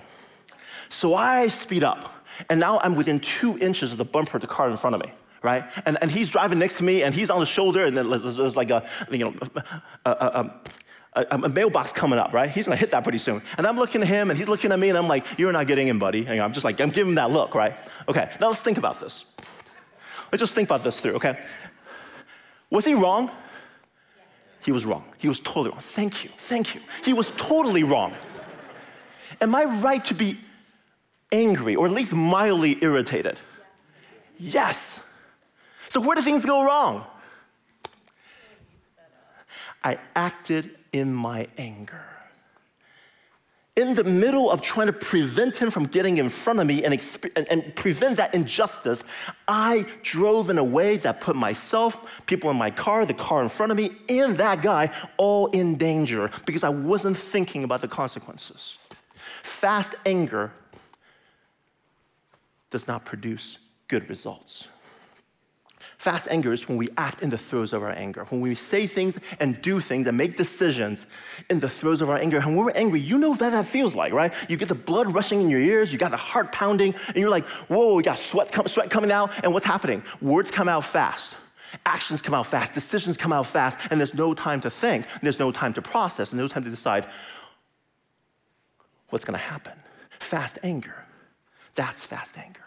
So 0.90 1.16
I 1.16 1.48
speed 1.48 1.84
up, 1.84 2.26
and 2.50 2.60
now 2.60 2.80
I'm 2.80 2.96
within 2.96 3.20
two 3.20 3.58
inches 3.60 3.92
of 3.92 3.98
the 3.98 4.06
bumper 4.06 4.38
of 4.38 4.42
the 4.42 4.48
car 4.48 4.70
in 4.70 4.78
front 4.78 4.96
of 4.96 5.02
me, 5.02 5.12
right? 5.44 5.66
And, 5.86 5.98
and 6.02 6.12
he's 6.12 6.30
driving 6.30 6.60
next 6.60 6.76
to 6.76 6.84
me, 6.84 7.04
and 7.04 7.14
he's 7.14 7.30
on 7.30 7.40
the 7.40 7.46
shoulder, 7.46 7.86
and 7.86 7.98
there's, 7.98 8.36
there's 8.38 8.56
like 8.56 8.72
a, 8.72 8.88
you 9.12 9.20
know, 9.20 9.34
a, 10.06 10.10
a, 10.12 10.52
a, 11.18 11.28
a, 11.44 11.50
mailbox 11.50 11.92
coming 11.92 12.20
up, 12.20 12.34
right? 12.34 12.50
He's 12.50 12.66
gonna 12.66 12.78
hit 12.78 12.92
that 12.92 13.04
pretty 13.04 13.18
soon. 13.18 13.42
And 13.58 13.66
I'm 13.66 13.76
looking 13.76 14.02
at 14.02 14.08
him 14.08 14.30
and 14.30 14.38
he's 14.38 14.48
looking 14.48 14.72
at 14.72 14.80
me 14.80 14.90
and 14.90 14.98
I'm 14.98 15.08
like, 15.08 15.26
you're 15.38 15.52
not 15.52 15.68
getting 15.68 15.88
in, 15.88 15.98
buddy. 15.98 16.26
And 16.28 16.40
I'm 16.40 16.54
just 16.54 16.64
like, 16.64 16.80
I'm 16.80 16.90
giving 16.90 17.12
him 17.12 17.16
that 17.16 17.32
look, 17.32 17.56
right? 17.56 17.76
Okay, 18.08 18.30
now 18.40 18.50
let's 18.50 18.62
think 18.62 18.78
about 18.78 19.00
this. 19.00 19.26
Let's 20.32 20.42
just 20.42 20.54
think 20.54 20.68
about 20.68 20.84
this 20.84 21.00
through, 21.00 21.16
okay? 21.16 21.42
Was 22.70 22.86
he 22.86 22.94
wrong? 22.94 23.32
He 24.64 24.72
was 24.72 24.86
wrong. 24.86 25.06
He 25.18 25.28
was 25.28 25.40
totally 25.40 25.70
wrong. 25.70 25.80
Thank 25.80 26.24
you, 26.24 26.30
thank 26.38 26.76
you. 26.76 26.82
He 27.04 27.14
was 27.14 27.32
totally 27.32 27.84
wrong. 27.84 28.14
Am 29.42 29.56
I 29.56 29.66
right 29.66 30.04
to 30.06 30.14
be 30.14 30.38
angry 31.32 31.76
or 31.76 31.86
at 31.86 31.92
least 31.92 32.14
mildly 32.14 32.78
irritated? 32.82 33.40
Yes. 34.38 35.00
So 35.90 36.02
where 36.02 36.16
do 36.16 36.22
things 36.22 36.46
go 36.46 36.64
wrong? 36.64 37.06
I 39.84 40.00
acted 40.16 40.72
in 40.92 41.14
my 41.14 41.48
anger. 41.58 42.04
In 43.76 43.94
the 43.94 44.04
middle 44.04 44.50
of 44.50 44.64
trying 44.64 44.88
to 44.88 44.94
prevent 44.94 45.56
him 45.56 45.70
from 45.70 45.86
getting 45.86 46.18
in 46.18 46.30
front 46.30 46.60
of 46.60 46.66
me 46.66 46.84
and, 46.84 47.00
and, 47.36 47.48
and 47.48 47.76
prevent 47.76 48.18
that 48.18 48.34
injustice, 48.34 49.04
I 49.48 49.86
drove 50.02 50.50
in 50.50 50.58
a 50.58 50.64
way 50.64 50.98
that 50.98 51.22
put 51.22 51.36
myself, 51.36 52.24
people 52.26 52.50
in 52.50 52.58
my 52.58 52.72
car, 52.72 53.06
the 53.06 53.14
car 53.14 53.44
in 53.44 53.50
front 53.50 53.72
of 53.72 53.78
me, 53.78 53.92
and 54.10 54.36
that 54.38 54.64
guy 54.64 54.90
all 55.18 55.46
in 55.48 55.78
danger 55.78 56.32
because 56.48 56.64
I 56.64 56.70
wasn't 56.70 57.16
thinking 57.16 57.64
about 57.64 57.82
the 57.82 57.88
consequences. 57.88 58.80
Fast 59.44 59.94
anger 60.08 60.52
does 62.72 62.88
not 62.88 63.06
produce 63.06 63.60
good 63.88 64.10
results. 64.10 64.68
Fast 65.98 66.28
anger 66.30 66.54
is 66.54 66.70
when 66.70 66.78
we 66.78 66.88
act 66.96 67.24
in 67.24 67.30
the 67.32 67.38
throes 67.38 67.74
of 67.74 67.82
our 67.82 67.92
anger, 67.92 68.24
when 68.30 68.40
we 68.40 68.54
say 68.54 68.86
things 68.86 69.20
and 69.40 69.60
do 69.64 69.80
things 69.80 70.06
and 70.06 70.16
make 70.16 70.38
decisions 70.38 71.08
in 71.50 71.60
the 71.60 71.68
throes 71.68 72.02
of 72.02 72.10
our 72.12 72.18
anger. 72.18 72.38
And 72.38 72.56
when 72.56 72.66
we're 72.66 72.72
angry, 72.72 73.00
you 73.00 73.18
know 73.18 73.32
what 73.32 73.40
that 73.40 73.66
feels 73.66 73.96
like, 73.96 74.14
right? 74.14 74.32
You 74.48 74.58
get 74.58 74.68
the 74.68 74.76
blood 74.76 75.12
rushing 75.14 75.42
in 75.42 75.50
your 75.50 75.60
ears, 75.60 75.92
you 75.92 75.98
got 75.98 76.12
the 76.12 76.18
heart 76.18 76.52
pounding, 76.52 76.94
and 77.08 77.16
you're 77.16 77.32
like, 77.32 77.46
whoa, 77.68 77.98
you 77.98 78.04
got 78.04 78.20
sweat, 78.20 78.54
sweat 78.70 78.92
coming 78.92 79.12
out, 79.12 79.32
and 79.44 79.52
what's 79.52 79.66
happening? 79.66 80.04
Words 80.22 80.52
come 80.52 80.70
out 80.70 80.86
fast. 80.86 81.36
Actions 81.86 82.22
come 82.22 82.36
out 82.36 82.46
fast, 82.46 82.76
decisions 82.76 83.18
come 83.18 83.34
out 83.34 83.48
fast, 83.48 83.80
and 83.90 84.00
there's 84.00 84.14
no 84.14 84.36
time 84.36 84.62
to 84.62 84.70
think, 84.70 85.06
there's 85.24 85.40
no 85.40 85.52
time 85.52 85.74
to 85.74 85.82
process, 85.82 86.32
and 86.32 86.40
no 86.40 86.48
time 86.48 86.64
to 86.64 86.70
decide 86.70 87.08
what's 89.10 89.26
gonna 89.26 89.38
happen. 89.40 89.74
Fast 90.20 90.60
anger, 90.64 91.06
that's 91.74 92.04
fast 92.04 92.38
anger. 92.38 92.67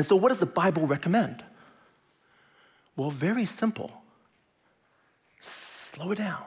And 0.00 0.06
so, 0.06 0.16
what 0.16 0.30
does 0.30 0.38
the 0.38 0.46
Bible 0.46 0.86
recommend? 0.86 1.44
Well, 2.96 3.10
very 3.10 3.44
simple 3.44 3.92
slow 5.40 6.12
it 6.12 6.16
down. 6.16 6.42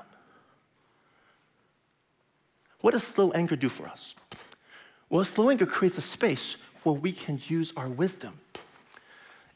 What 2.82 2.96
does 2.96 3.04
slow 3.04 3.30
anger 3.34 3.56
do 3.56 3.70
for 3.70 3.88
us? 3.88 4.16
Well, 5.08 5.24
slow 5.24 5.52
anger 5.52 5.68
creates 5.68 6.00
a 6.00 6.02
space 6.02 6.58
where 6.82 6.96
we 6.96 7.12
can 7.12 7.39
use 7.48 7.72
our 7.78 7.88
wisdom. 7.88 8.39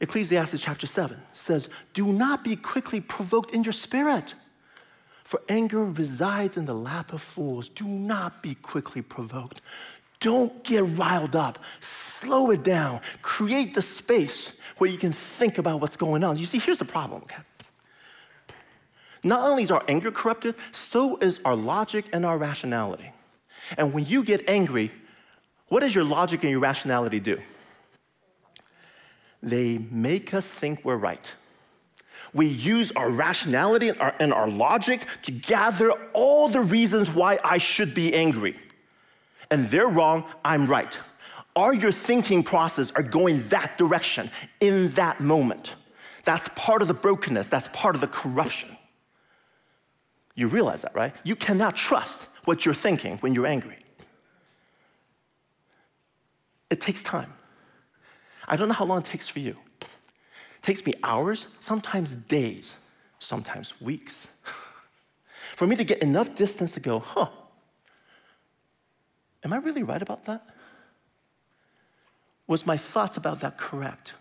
Ecclesiastes 0.00 0.62
chapter 0.62 0.86
7 0.86 1.20
says, 1.32 1.68
Do 1.92 2.12
not 2.12 2.44
be 2.44 2.54
quickly 2.54 3.00
provoked 3.00 3.50
in 3.50 3.64
your 3.64 3.72
spirit, 3.72 4.32
For 5.24 5.42
anger 5.48 5.84
resides 5.84 6.56
in 6.56 6.66
the 6.66 6.72
lap 6.72 7.12
of 7.12 7.20
fools. 7.20 7.68
Do 7.68 7.84
not 7.84 8.44
be 8.44 8.54
quickly 8.54 9.02
provoked. 9.02 9.60
Don't 10.20 10.64
get 10.64 10.80
riled 10.80 11.36
up. 11.36 11.58
Slow 11.80 12.50
it 12.50 12.62
down. 12.62 13.00
Create 13.22 13.74
the 13.74 13.82
space 13.82 14.52
where 14.78 14.90
you 14.90 14.98
can 14.98 15.12
think 15.12 15.58
about 15.58 15.80
what's 15.80 15.96
going 15.96 16.24
on. 16.24 16.36
You 16.36 16.46
see, 16.46 16.58
here's 16.58 16.78
the 16.78 16.84
problem, 16.84 17.22
okay? 17.22 17.42
Not 19.22 19.46
only 19.48 19.62
is 19.62 19.70
our 19.70 19.84
anger 19.88 20.10
corrupted, 20.10 20.54
so 20.72 21.16
is 21.18 21.40
our 21.44 21.56
logic 21.56 22.06
and 22.12 22.24
our 22.24 22.38
rationality. 22.38 23.12
And 23.76 23.92
when 23.92 24.06
you 24.06 24.22
get 24.24 24.48
angry, 24.48 24.90
what 25.68 25.80
does 25.80 25.94
your 25.94 26.04
logic 26.04 26.42
and 26.42 26.50
your 26.50 26.60
rationality 26.60 27.20
do? 27.20 27.40
They 29.42 29.78
make 29.90 30.34
us 30.34 30.48
think 30.48 30.84
we're 30.84 30.96
right. 30.96 31.30
We 32.34 32.46
use 32.46 32.92
our 32.92 33.10
rationality 33.10 33.88
and 33.88 34.00
our, 34.00 34.14
and 34.18 34.32
our 34.32 34.48
logic 34.48 35.06
to 35.22 35.32
gather 35.32 35.92
all 36.12 36.48
the 36.48 36.60
reasons 36.60 37.10
why 37.10 37.38
I 37.44 37.58
should 37.58 37.94
be 37.94 38.14
angry. 38.14 38.56
And 39.50 39.66
they're 39.68 39.88
wrong, 39.88 40.24
I'm 40.44 40.66
right. 40.66 40.96
Are 41.56 41.74
your 41.74 41.92
thinking 41.92 42.42
process 42.42 42.92
are 42.94 43.02
going 43.02 43.46
that 43.48 43.78
direction 43.78 44.30
in 44.60 44.90
that 44.92 45.20
moment? 45.20 45.74
That's 46.24 46.48
part 46.54 46.82
of 46.82 46.88
the 46.88 46.94
brokenness, 46.94 47.48
that's 47.48 47.68
part 47.72 47.94
of 47.94 48.00
the 48.00 48.06
corruption. 48.06 48.76
You 50.34 50.46
realize 50.46 50.82
that, 50.82 50.94
right? 50.94 51.14
You 51.24 51.34
cannot 51.34 51.74
trust 51.74 52.28
what 52.44 52.64
you're 52.64 52.74
thinking 52.74 53.18
when 53.18 53.34
you're 53.34 53.46
angry. 53.46 53.78
It 56.70 56.80
takes 56.80 57.02
time. 57.02 57.32
I 58.46 58.56
don't 58.56 58.68
know 58.68 58.74
how 58.74 58.84
long 58.84 58.98
it 58.98 59.04
takes 59.04 59.26
for 59.26 59.40
you. 59.40 59.56
It 59.80 60.62
takes 60.62 60.84
me 60.86 60.94
hours, 61.02 61.48
sometimes 61.60 62.14
days, 62.14 62.76
sometimes 63.18 63.80
weeks. 63.80 64.28
for 65.56 65.66
me 65.66 65.76
to 65.76 65.84
get 65.84 66.02
enough 66.02 66.34
distance 66.34 66.72
to 66.72 66.80
go, 66.80 67.00
huh, 67.00 67.28
am 69.44 69.52
I 69.52 69.56
really 69.56 69.82
right 69.82 70.00
about 70.00 70.24
that? 70.26 70.44
Was 72.46 72.66
my 72.66 72.76
thoughts 72.76 73.16
about 73.16 73.40
that 73.40 73.58
correct? 73.58 74.14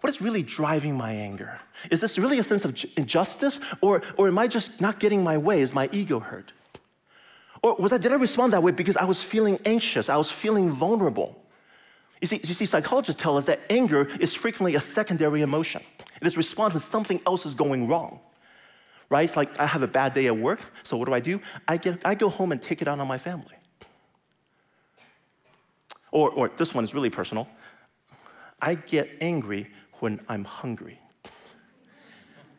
What 0.00 0.08
is 0.08 0.22
really 0.22 0.42
driving 0.42 0.96
my 0.96 1.12
anger? 1.12 1.60
Is 1.90 2.00
this 2.00 2.18
really 2.18 2.38
a 2.38 2.42
sense 2.42 2.64
of 2.64 2.74
injustice, 2.96 3.60
or, 3.82 4.02
or 4.16 4.28
am 4.28 4.38
I 4.38 4.46
just 4.46 4.80
not 4.80 4.98
getting 4.98 5.22
my 5.22 5.36
way? 5.36 5.60
Is 5.60 5.74
my 5.74 5.88
ego 5.92 6.20
hurt? 6.20 6.52
Or 7.62 7.74
was 7.74 7.92
I, 7.92 7.98
did 7.98 8.12
I 8.12 8.14
respond 8.14 8.54
that 8.54 8.62
way 8.62 8.72
because 8.72 8.96
I 8.96 9.04
was 9.04 9.22
feeling 9.22 9.58
anxious? 9.66 10.08
I 10.08 10.16
was 10.16 10.30
feeling 10.30 10.70
vulnerable? 10.70 11.36
You 12.22 12.26
see, 12.26 12.36
you 12.36 12.54
see, 12.54 12.64
psychologists 12.64 13.20
tell 13.20 13.36
us 13.36 13.46
that 13.46 13.60
anger 13.68 14.08
is 14.20 14.34
frequently 14.34 14.74
a 14.74 14.80
secondary 14.80 15.42
emotion. 15.42 15.82
It 16.20 16.26
is 16.26 16.36
response 16.36 16.74
when 16.74 16.80
something 16.80 17.20
else 17.26 17.44
is 17.44 17.54
going 17.54 17.88
wrong. 17.88 18.20
Right? 19.10 19.24
It's 19.24 19.36
like 19.36 19.58
I 19.58 19.66
have 19.66 19.82
a 19.82 19.88
bad 19.88 20.14
day 20.14 20.26
at 20.26 20.36
work, 20.36 20.60
so 20.82 20.96
what 20.96 21.08
do 21.08 21.14
I 21.14 21.20
do? 21.20 21.40
I, 21.66 21.76
get, 21.76 22.00
I 22.06 22.14
go 22.14 22.28
home 22.28 22.52
and 22.52 22.62
take 22.62 22.80
it 22.80 22.88
out 22.88 23.00
on 23.00 23.08
my 23.08 23.18
family. 23.18 23.54
Or, 26.12 26.30
or 26.30 26.50
this 26.56 26.74
one 26.74 26.84
is 26.84 26.94
really 26.94 27.10
personal. 27.10 27.48
I 28.60 28.74
get 28.74 29.10
angry 29.20 29.68
when 30.00 30.20
I'm 30.28 30.44
hungry. 30.44 30.98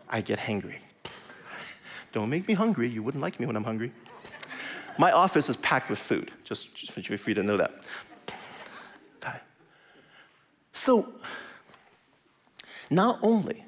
I 0.10 0.22
get 0.22 0.40
hangry. 0.40 0.78
Don't 2.12 2.30
make 2.30 2.48
me 2.48 2.54
hungry. 2.54 2.88
You 2.88 3.04
wouldn't 3.04 3.22
like 3.22 3.40
me 3.40 3.46
when 3.46 3.56
I'm 3.56 3.64
hungry. 3.64 3.92
My 4.98 5.12
office 5.12 5.48
is 5.50 5.56
packed 5.58 5.90
with 5.90 6.00
food, 6.00 6.32
just, 6.44 6.76
just 6.76 6.92
for 6.92 7.30
you 7.30 7.36
to 7.36 7.44
know 7.44 7.58
that. 7.58 7.84
Okay. 9.24 9.38
So, 10.74 11.14
not 12.90 13.20
only 13.22 13.64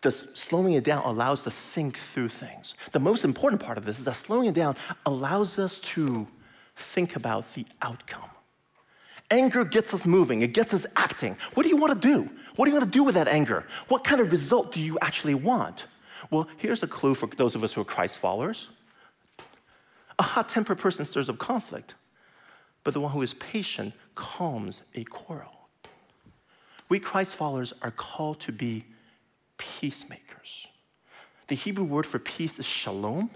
does 0.00 0.28
slowing 0.34 0.74
it 0.74 0.84
down 0.84 1.02
allow 1.04 1.32
us 1.32 1.42
to 1.44 1.50
think 1.50 1.98
through 1.98 2.28
things, 2.28 2.74
the 2.92 3.00
most 3.00 3.24
important 3.24 3.60
part 3.60 3.76
of 3.76 3.84
this 3.84 3.98
is 3.98 4.04
that 4.04 4.14
slowing 4.14 4.48
it 4.48 4.54
down 4.54 4.76
allows 5.04 5.58
us 5.58 5.80
to 5.80 6.26
think 6.76 7.16
about 7.16 7.52
the 7.54 7.66
outcome. 7.82 8.30
Anger 9.30 9.64
gets 9.64 9.94
us 9.94 10.04
moving, 10.04 10.42
it 10.42 10.52
gets 10.52 10.74
us 10.74 10.86
acting. 10.96 11.36
What 11.54 11.62
do 11.62 11.68
you 11.68 11.76
want 11.76 12.00
to 12.00 12.08
do? 12.08 12.28
What 12.56 12.64
do 12.64 12.72
you 12.72 12.76
want 12.76 12.92
to 12.92 12.98
do 12.98 13.04
with 13.04 13.14
that 13.14 13.28
anger? 13.28 13.64
What 13.88 14.02
kind 14.02 14.20
of 14.20 14.32
result 14.32 14.72
do 14.72 14.80
you 14.80 14.98
actually 15.00 15.34
want? 15.34 15.86
Well, 16.30 16.48
here's 16.56 16.82
a 16.82 16.86
clue 16.86 17.14
for 17.14 17.26
those 17.26 17.54
of 17.54 17.64
us 17.64 17.72
who 17.72 17.80
are 17.80 17.84
Christ 17.84 18.18
followers. 18.18 18.68
A 20.18 20.22
hot 20.22 20.48
tempered 20.48 20.78
person 20.78 21.04
stirs 21.04 21.30
up 21.30 21.38
conflict, 21.38 21.94
but 22.84 22.92
the 22.92 23.00
one 23.00 23.12
who 23.12 23.22
is 23.22 23.34
patient 23.34 23.94
calms 24.14 24.82
a 24.94 25.04
quarrel. 25.04 25.60
We 26.88 26.98
Christ 26.98 27.36
followers 27.36 27.72
are 27.82 27.92
called 27.92 28.40
to 28.40 28.52
be 28.52 28.84
peacemakers. 29.56 30.66
The 31.46 31.54
Hebrew 31.54 31.84
word 31.84 32.04
for 32.04 32.18
peace 32.18 32.58
is 32.58 32.66
shalom, 32.66 33.30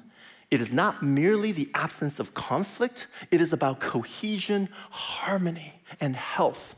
it 0.54 0.60
is 0.60 0.70
not 0.70 1.02
merely 1.02 1.50
the 1.50 1.68
absence 1.74 2.20
of 2.20 2.32
conflict, 2.32 3.08
it 3.32 3.40
is 3.40 3.52
about 3.52 3.80
cohesion, 3.80 4.68
harmony, 4.88 5.74
and 6.00 6.14
health. 6.14 6.76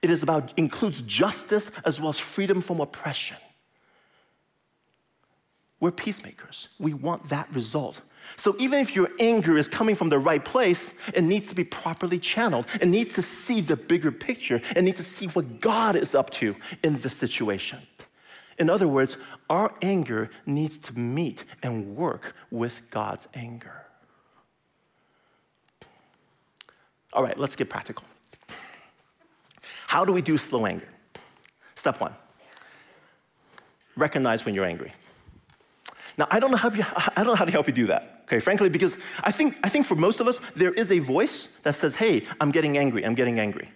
It 0.00 0.08
is 0.08 0.22
about 0.22 0.54
includes 0.56 1.02
justice 1.02 1.70
as 1.84 2.00
well 2.00 2.08
as 2.08 2.18
freedom 2.18 2.62
from 2.62 2.80
oppression. 2.80 3.36
We're 5.80 5.90
peacemakers. 5.90 6.68
We 6.78 6.94
want 6.94 7.28
that 7.28 7.54
result. 7.54 8.00
So 8.36 8.56
even 8.58 8.80
if 8.80 8.96
your 8.96 9.10
anger 9.18 9.58
is 9.58 9.68
coming 9.68 9.96
from 9.96 10.08
the 10.08 10.18
right 10.18 10.42
place, 10.42 10.94
it 11.12 11.22
needs 11.22 11.48
to 11.48 11.54
be 11.54 11.64
properly 11.64 12.18
channeled. 12.18 12.64
It 12.80 12.88
needs 12.88 13.12
to 13.14 13.22
see 13.22 13.60
the 13.60 13.76
bigger 13.76 14.10
picture. 14.10 14.62
It 14.74 14.82
needs 14.82 14.96
to 14.96 15.02
see 15.02 15.26
what 15.26 15.60
God 15.60 15.94
is 15.94 16.14
up 16.14 16.30
to 16.30 16.56
in 16.82 16.98
the 17.02 17.10
situation. 17.10 17.80
In 18.60 18.70
other 18.70 18.86
words, 18.86 19.16
our 19.48 19.74
anger 19.82 20.30
needs 20.46 20.78
to 20.80 20.96
meet 20.96 21.44
and 21.62 21.96
work 21.96 22.34
with 22.50 22.82
God's 22.90 23.26
anger. 23.34 23.86
All 27.12 27.22
right, 27.22 27.36
let's 27.36 27.56
get 27.56 27.68
practical. 27.68 28.04
How 29.86 30.04
do 30.04 30.12
we 30.12 30.22
do 30.22 30.38
slow 30.38 30.66
anger? 30.66 30.86
Step 31.74 32.00
one 32.00 32.14
recognize 33.96 34.44
when 34.44 34.54
you're 34.54 34.64
angry. 34.64 34.92
Now, 36.16 36.26
I 36.30 36.40
don't 36.40 36.50
know 36.50 36.56
how, 36.56 36.70
you, 36.70 36.84
I 36.96 37.12
don't 37.16 37.28
know 37.28 37.34
how 37.34 37.44
to 37.44 37.50
help 37.50 37.66
you 37.66 37.72
do 37.72 37.86
that, 37.86 38.22
okay, 38.24 38.40
frankly, 38.40 38.68
because 38.68 38.96
I 39.22 39.30
think, 39.30 39.58
I 39.62 39.68
think 39.68 39.86
for 39.86 39.94
most 39.94 40.20
of 40.20 40.26
us, 40.26 40.40
there 40.56 40.72
is 40.72 40.90
a 40.90 40.98
voice 40.98 41.48
that 41.62 41.74
says, 41.74 41.94
hey, 41.94 42.24
I'm 42.40 42.50
getting 42.50 42.78
angry, 42.78 43.04
I'm 43.04 43.14
getting 43.14 43.38
angry. 43.38 43.68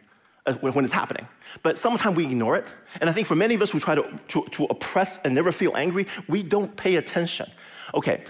Uh, 0.46 0.52
when 0.54 0.84
it's 0.84 0.92
happening. 0.92 1.26
But 1.62 1.78
sometimes 1.78 2.16
we 2.18 2.24
ignore 2.24 2.54
it. 2.56 2.68
And 3.00 3.08
I 3.08 3.14
think 3.14 3.26
for 3.26 3.34
many 3.34 3.54
of 3.54 3.62
us 3.62 3.70
who 3.70 3.80
try 3.80 3.94
to, 3.94 4.04
to, 4.28 4.44
to 4.50 4.64
oppress 4.64 5.18
and 5.24 5.34
never 5.34 5.50
feel 5.50 5.72
angry, 5.74 6.06
we 6.28 6.42
don't 6.42 6.76
pay 6.76 6.96
attention. 6.96 7.50
Okay, 7.94 8.24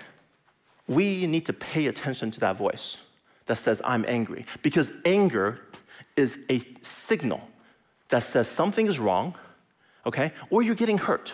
we 0.87 1.27
need 1.27 1.45
to 1.47 1.53
pay 1.53 1.89
attention 1.89 2.31
to 2.31 2.39
that 2.41 2.57
voice 2.57 2.99
that 3.47 3.57
says, 3.57 3.83
I'm 3.85 4.05
angry. 4.07 4.45
Because 4.63 4.93
anger 5.05 5.61
is 6.17 6.39
a 6.51 6.61
signal 6.83 7.41
that 8.11 8.21
says 8.21 8.49
something 8.49 8.87
is 8.87 9.01
wrong, 9.01 9.35
okay, 10.07 10.33
or 10.51 10.63
you're 10.63 10.77
getting 10.77 10.99
hurt. 10.99 11.33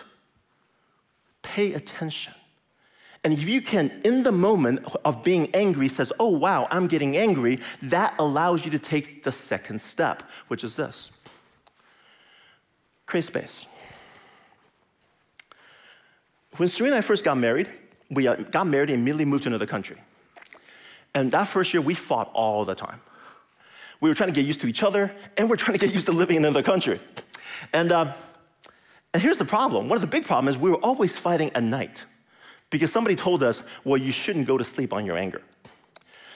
Pay 1.43 1.73
attention. 1.73 2.33
And 3.23 3.33
if 3.33 3.47
you 3.47 3.61
can, 3.61 4.01
in 4.03 4.23
the 4.23 4.31
moment 4.31 4.83
of 5.05 5.23
being 5.23 5.53
angry, 5.53 5.87
says, 5.87 6.11
oh, 6.19 6.29
wow, 6.29 6.67
I'm 6.71 6.87
getting 6.87 7.17
angry, 7.17 7.59
that 7.83 8.15
allows 8.17 8.65
you 8.65 8.71
to 8.71 8.79
take 8.79 9.23
the 9.23 9.31
second 9.31 9.79
step, 9.79 10.23
which 10.47 10.63
is 10.63 10.75
this 10.75 11.11
create 13.05 13.25
space. 13.25 13.65
When 16.55 16.69
Serena 16.69 16.95
and 16.95 17.03
I 17.03 17.05
first 17.05 17.25
got 17.25 17.37
married, 17.37 17.69
we 18.09 18.25
uh, 18.25 18.35
got 18.35 18.67
married 18.67 18.89
and 18.89 18.99
immediately 18.99 19.25
moved 19.25 19.43
to 19.43 19.49
another 19.49 19.65
country. 19.65 19.97
And 21.13 21.29
that 21.33 21.45
first 21.45 21.73
year, 21.73 21.81
we 21.81 21.93
fought 21.93 22.31
all 22.33 22.63
the 22.63 22.73
time. 22.73 23.01
We 23.99 24.09
were 24.09 24.15
trying 24.15 24.29
to 24.29 24.33
get 24.33 24.45
used 24.45 24.61
to 24.61 24.67
each 24.67 24.81
other, 24.81 25.13
and 25.37 25.49
we're 25.49 25.57
trying 25.57 25.77
to 25.77 25.85
get 25.85 25.93
used 25.93 26.05
to 26.05 26.13
living 26.13 26.37
in 26.37 26.45
another 26.45 26.63
country. 26.63 27.01
And, 27.73 27.91
uh, 27.91 28.13
and 29.13 29.21
here's 29.21 29.37
the 29.37 29.45
problem 29.45 29.89
one 29.89 29.97
of 29.97 30.01
the 30.01 30.07
big 30.07 30.25
problems 30.25 30.55
is 30.55 30.61
we 30.61 30.69
were 30.69 30.77
always 30.77 31.17
fighting 31.17 31.51
at 31.53 31.63
night 31.63 32.05
because 32.71 32.91
somebody 32.91 33.15
told 33.15 33.43
us, 33.43 33.61
well, 33.83 33.97
you 33.97 34.11
shouldn't 34.11 34.47
go 34.47 34.57
to 34.57 34.63
sleep 34.63 34.93
on 34.93 35.05
your 35.05 35.17
anger. 35.17 35.43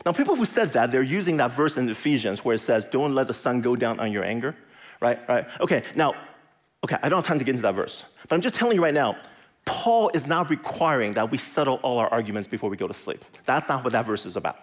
Now, 0.06 0.12
people 0.12 0.36
who 0.36 0.46
said 0.46 0.72
that, 0.74 0.92
they're 0.92 1.02
using 1.02 1.38
that 1.38 1.52
verse 1.52 1.78
in 1.78 1.90
Ephesians 1.90 2.46
where 2.46 2.54
it 2.54 2.60
says, 2.60 2.86
don't 2.86 3.16
let 3.16 3.28
the 3.28 3.34
sun 3.34 3.62
go 3.62 3.76
down 3.76 4.00
on 4.00 4.12
your 4.12 4.24
anger, 4.24 4.56
right? 5.02 5.20
Right? 5.28 5.48
Okay, 5.60 5.82
now, 5.96 6.14
okay, 6.84 6.98
I 7.02 7.10
don't 7.10 7.18
have 7.18 7.26
time 7.26 7.40
to 7.40 7.46
get 7.46 7.54
into 7.54 7.64
that 7.64 7.74
verse, 7.74 8.04
but 8.28 8.36
I'm 8.36 8.42
just 8.42 8.54
telling 8.54 8.76
you 8.76 8.84
right 8.84 8.94
now, 8.94 9.18
Paul 9.66 10.12
is 10.14 10.28
not 10.28 10.52
requiring 10.52 11.14
that 11.14 11.32
we 11.32 11.40
settle 11.40 11.80
all 11.82 11.98
our 11.98 12.08
arguments 12.10 12.48
before 12.48 12.70
we 12.70 12.78
go 12.78 12.88
to 12.88 12.94
sleep. 12.94 13.26
That's 13.46 13.68
not 13.68 13.84
what 13.84 13.94
that 13.94 14.06
verse 14.06 14.28
is 14.28 14.36
about. 14.36 14.58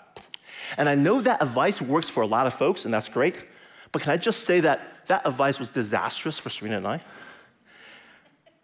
And 0.77 0.89
I 0.89 0.95
know 0.95 1.21
that 1.21 1.43
advice 1.43 1.83
works 1.83 2.09
for 2.09 2.23
a 2.23 2.27
lot 2.27 2.47
of 2.47 2.55
folks, 2.55 2.85
and 2.85 2.95
that's 2.95 3.09
great, 3.09 3.35
but 3.91 4.01
can 4.03 4.13
I 4.13 4.17
just 4.17 4.45
say 4.45 4.61
that 4.61 5.07
that 5.07 5.27
advice 5.27 5.59
was 5.59 5.71
disastrous 5.71 6.39
for 6.39 6.51
Serena 6.51 6.77
and 6.77 6.87
I? 6.87 7.01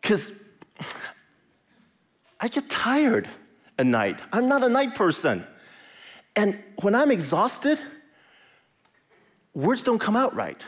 Because 0.01 0.31
I 2.41 2.49
get 2.49 2.69
tired 2.69 3.29
at 3.79 3.87
night. 3.87 4.21
I'm 4.33 4.49
not 4.49 4.63
a 4.63 4.69
night 4.69 4.95
person. 4.95 5.45
And 6.37 6.59
when 6.83 6.95
I'm 6.95 7.11
exhausted, 7.11 7.81
words 9.55 9.83
don't 9.83 9.99
come 9.99 10.17
out 10.17 10.35
right. 10.35 10.63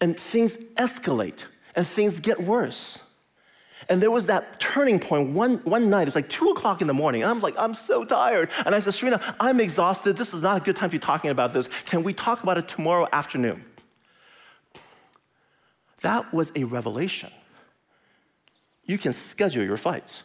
And 0.00 0.18
things 0.18 0.56
escalate 0.76 1.44
and 1.76 1.86
things 1.86 2.20
get 2.20 2.42
worse. 2.42 2.98
And 3.88 4.00
there 4.00 4.10
was 4.10 4.26
that 4.26 4.60
turning 4.60 4.98
point 4.98 5.30
one, 5.30 5.58
one 5.58 5.90
night, 5.90 6.06
it's 6.06 6.14
like 6.14 6.28
two 6.28 6.48
o'clock 6.50 6.80
in 6.80 6.86
the 6.86 6.94
morning, 6.94 7.22
and 7.22 7.30
I'm 7.30 7.40
like, 7.40 7.54
I'm 7.58 7.74
so 7.74 8.04
tired. 8.04 8.50
And 8.64 8.74
I 8.74 8.78
said, 8.78 8.94
Serena, 8.94 9.36
I'm 9.40 9.60
exhausted. 9.60 10.16
This 10.16 10.34
is 10.34 10.42
not 10.42 10.60
a 10.60 10.60
good 10.60 10.76
time 10.76 10.90
to 10.90 10.92
be 10.92 10.98
talking 10.98 11.30
about 11.30 11.52
this. 11.52 11.68
Can 11.86 12.02
we 12.02 12.12
talk 12.12 12.42
about 12.42 12.58
it 12.58 12.68
tomorrow 12.68 13.08
afternoon? 13.12 13.64
That 16.02 16.32
was 16.32 16.52
a 16.54 16.64
revelation. 16.64 17.30
You 18.84 18.98
can 18.98 19.12
schedule 19.12 19.64
your 19.64 19.76
fights. 19.76 20.24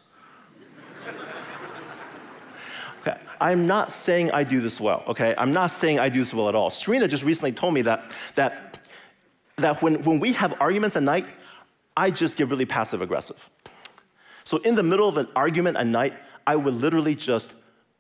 okay, 3.01 3.19
I'm 3.39 3.65
not 3.65 3.91
saying 3.91 4.32
I 4.32 4.43
do 4.43 4.62
this 4.62 4.80
well, 4.80 5.04
okay? 5.08 5.36
I'm 5.38 5.52
not 5.52 5.67
saying 5.71 6.00
I 6.00 6.10
do 6.10 6.19
this 6.19 6.34
well 6.34 6.50
at 6.50 6.56
all. 6.56 6.69
Serena 6.69 7.08
just 7.08 7.24
recently 7.24 7.52
told 7.52 7.74
me 7.74 7.82
that, 7.84 8.12
that, 8.36 8.80
that 9.58 9.82
when, 9.82 10.04
when 10.04 10.19
we 10.19 10.34
have 10.34 10.60
arguments 10.60 10.95
at 10.95 11.04
night, 11.04 11.26
I 11.98 12.12
just 12.12 12.38
get 12.38 12.50
really 12.50 12.65
passive 12.65 13.02
aggressive. 13.02 13.50
So 14.43 14.58
in 14.58 14.76
the 14.76 14.84
middle 14.84 15.08
of 15.08 15.17
an 15.17 15.28
argument 15.36 15.78
at 15.78 15.88
night, 15.88 16.13
I 16.45 16.56
would 16.56 16.76
literally 16.76 17.15
just 17.15 17.54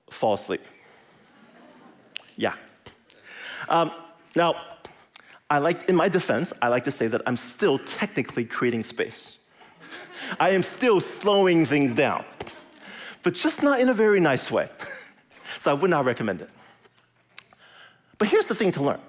fall 0.09 0.33
asleep. 0.33 0.61
Yeah. 2.35 2.53
Um, 3.69 3.91
now, 4.35 4.55
I 5.49 5.59
like, 5.59 5.89
in 5.89 5.95
my 5.95 6.09
defense, 6.09 6.53
I 6.61 6.67
like 6.67 6.83
to 6.83 6.91
say 6.91 7.07
that 7.07 7.21
I'm 7.25 7.37
still 7.37 7.79
technically 7.79 8.45
creating 8.45 8.83
space. 8.83 9.39
I 10.39 10.51
am 10.51 10.61
still 10.61 10.99
slowing 10.99 11.65
things 11.65 11.93
down, 11.93 12.25
but 13.23 13.33
just 13.33 13.63
not 13.63 13.79
in 13.79 13.89
a 13.89 13.93
very 13.93 14.19
nice 14.19 14.51
way. 14.51 14.69
so 15.59 15.71
I 15.71 15.73
would 15.73 15.89
not 15.89 16.05
recommend 16.05 16.41
it. 16.41 16.49
But 18.17 18.29
here's 18.29 18.47
the 18.47 18.55
thing 18.55 18.71
to 18.73 18.83
learn, 18.83 18.99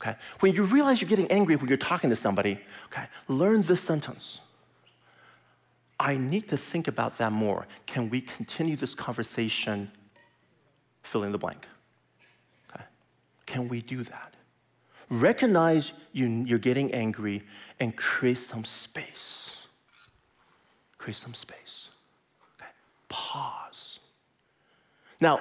okay? 0.00 0.16
When 0.40 0.54
you 0.54 0.64
realize 0.64 1.00
you're 1.00 1.08
getting 1.08 1.30
angry 1.30 1.56
when 1.56 1.68
you're 1.68 1.78
talking 1.78 2.10
to 2.10 2.16
somebody, 2.16 2.60
okay, 2.86 3.06
learn 3.28 3.62
this 3.62 3.80
sentence. 3.80 4.40
I 6.00 6.16
need 6.16 6.48
to 6.48 6.56
think 6.56 6.88
about 6.88 7.18
that 7.18 7.32
more. 7.32 7.66
Can 7.86 8.08
we 8.08 8.20
continue 8.20 8.76
this 8.76 8.94
conversation? 8.94 9.90
Fill 11.02 11.24
in 11.24 11.32
the 11.32 11.38
blank. 11.38 11.66
Okay. 12.70 12.84
Can 13.46 13.68
we 13.68 13.80
do 13.82 14.04
that? 14.04 14.34
Recognize 15.10 15.92
you, 16.12 16.26
you're 16.26 16.58
getting 16.58 16.92
angry 16.92 17.42
and 17.80 17.96
create 17.96 18.38
some 18.38 18.64
space. 18.64 19.66
Create 20.98 21.16
some 21.16 21.34
space. 21.34 21.90
Okay. 22.56 22.70
Pause. 23.08 24.00
Now, 25.20 25.40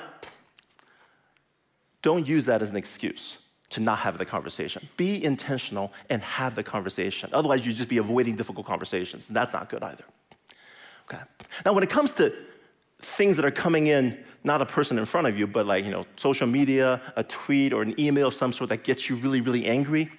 don't 2.01 2.27
use 2.27 2.45
that 2.45 2.61
as 2.61 2.69
an 2.69 2.75
excuse 2.75 3.37
to 3.69 3.79
not 3.81 3.99
have 3.99 4.17
the 4.17 4.25
conversation. 4.25 4.87
Be 4.95 5.23
intentional 5.23 5.91
and 6.09 6.21
have 6.21 6.55
the 6.55 6.63
conversation. 6.63 7.29
Otherwise, 7.33 7.65
you 7.65 7.73
just 7.73 7.89
be 7.89 7.97
avoiding 7.97 8.35
difficult 8.35 8.65
conversations. 8.65 9.27
And 9.27 9.35
that's 9.35 9.53
not 9.53 9.69
good 9.69 9.83
either. 9.83 10.05
Okay. 11.09 11.21
Now, 11.65 11.73
when 11.73 11.83
it 11.83 11.89
comes 11.89 12.13
to 12.13 12.33
things 12.99 13.35
that 13.35 13.45
are 13.45 13.51
coming 13.51 13.87
in, 13.87 14.23
not 14.43 14.61
a 14.61 14.65
person 14.65 14.97
in 14.97 15.05
front 15.05 15.27
of 15.27 15.37
you, 15.37 15.47
but 15.47 15.65
like, 15.65 15.85
you 15.85 15.91
know, 15.91 16.05
social 16.15 16.47
media, 16.47 17.01
a 17.15 17.23
tweet, 17.23 17.73
or 17.73 17.81
an 17.81 17.99
email 17.99 18.27
of 18.27 18.33
some 18.33 18.51
sort 18.51 18.69
that 18.69 18.83
gets 18.83 19.09
you 19.09 19.15
really, 19.17 19.41
really 19.41 19.65
angry, 19.65 20.09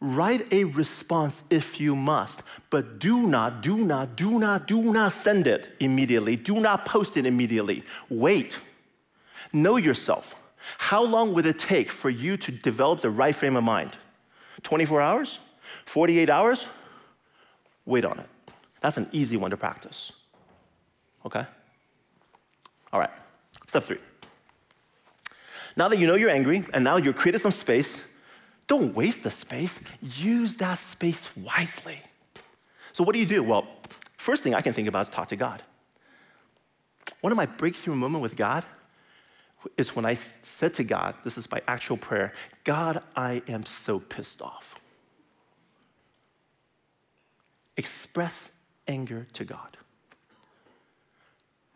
write 0.00 0.52
a 0.52 0.64
response 0.64 1.44
if 1.50 1.80
you 1.80 1.96
must, 1.96 2.42
but 2.70 2.98
do 2.98 3.26
not, 3.26 3.62
do 3.62 3.78
not, 3.78 4.16
do 4.16 4.38
not, 4.38 4.68
do 4.68 4.92
not 4.92 5.12
send 5.12 5.46
it 5.46 5.74
immediately. 5.80 6.36
Do 6.36 6.60
not 6.60 6.84
post 6.84 7.16
it 7.16 7.26
immediately. 7.26 7.82
Wait. 8.10 8.58
Know 9.52 9.76
yourself. 9.76 10.34
How 10.78 11.02
long 11.02 11.34
would 11.34 11.46
it 11.46 11.58
take 11.58 11.90
for 11.90 12.10
you 12.10 12.36
to 12.38 12.52
develop 12.52 13.00
the 13.00 13.10
right 13.10 13.34
frame 13.34 13.56
of 13.56 13.64
mind? 13.64 13.92
24 14.62 15.00
hours? 15.00 15.38
48 15.86 16.30
hours? 16.30 16.66
Wait 17.86 18.04
on 18.04 18.18
it. 18.18 18.26
That's 18.80 18.96
an 18.96 19.08
easy 19.12 19.36
one 19.36 19.50
to 19.50 19.56
practice. 19.56 20.12
Okay? 21.24 21.44
All 22.92 23.00
right, 23.00 23.10
step 23.66 23.84
three. 23.84 23.98
Now 25.76 25.88
that 25.88 25.98
you 25.98 26.06
know 26.06 26.14
you're 26.14 26.30
angry 26.30 26.64
and 26.72 26.84
now 26.84 26.96
you've 26.96 27.16
created 27.16 27.40
some 27.40 27.50
space, 27.50 28.02
don't 28.66 28.94
waste 28.94 29.22
the 29.22 29.30
space. 29.30 29.80
Use 30.00 30.56
that 30.56 30.78
space 30.78 31.28
wisely. 31.36 31.98
So, 32.92 33.04
what 33.04 33.12
do 33.12 33.18
you 33.18 33.26
do? 33.26 33.42
Well, 33.42 33.66
first 34.16 34.42
thing 34.42 34.54
I 34.54 34.60
can 34.60 34.72
think 34.72 34.88
about 34.88 35.02
is 35.02 35.08
talk 35.08 35.28
to 35.28 35.36
God. 35.36 35.62
One 37.20 37.32
of 37.32 37.36
my 37.36 37.46
breakthrough 37.46 37.94
moments 37.94 38.22
with 38.22 38.36
God 38.36 38.64
is 39.76 39.94
when 39.96 40.04
I 40.04 40.14
said 40.14 40.74
to 40.74 40.84
God, 40.84 41.14
this 41.24 41.38
is 41.38 41.50
my 41.50 41.60
actual 41.66 41.96
prayer 41.96 42.32
God, 42.64 43.02
I 43.16 43.42
am 43.48 43.64
so 43.66 43.98
pissed 43.98 44.42
off. 44.42 44.74
Express 47.76 48.50
anger 48.86 49.26
to 49.34 49.44
God. 49.44 49.76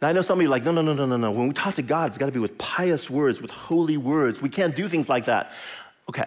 Now, 0.01 0.09
I 0.09 0.13
know 0.13 0.23
some 0.23 0.39
of 0.39 0.43
you 0.43 0.49
are 0.49 0.51
like, 0.51 0.65
no, 0.65 0.71
no, 0.71 0.81
no, 0.81 0.95
no, 0.95 1.07
no, 1.07 1.17
no. 1.17 1.31
When 1.31 1.49
we 1.49 1.55
talk 1.55 1.75
to 1.75 1.83
God, 1.83 2.09
it's 2.09 2.19
got 2.19 2.27
to 2.27 2.33
be 2.33 2.39
with 2.39 2.57
pious 2.57 3.11
words, 3.11 3.43
with 3.43 3.51
holy 3.51 3.97
words. 3.97 4.41
We 4.41 4.49
can't 4.49 4.77
do 4.77 4.87
things 4.87 5.09
like 5.09 5.25
that. 5.25 5.53
Okay. 6.09 6.27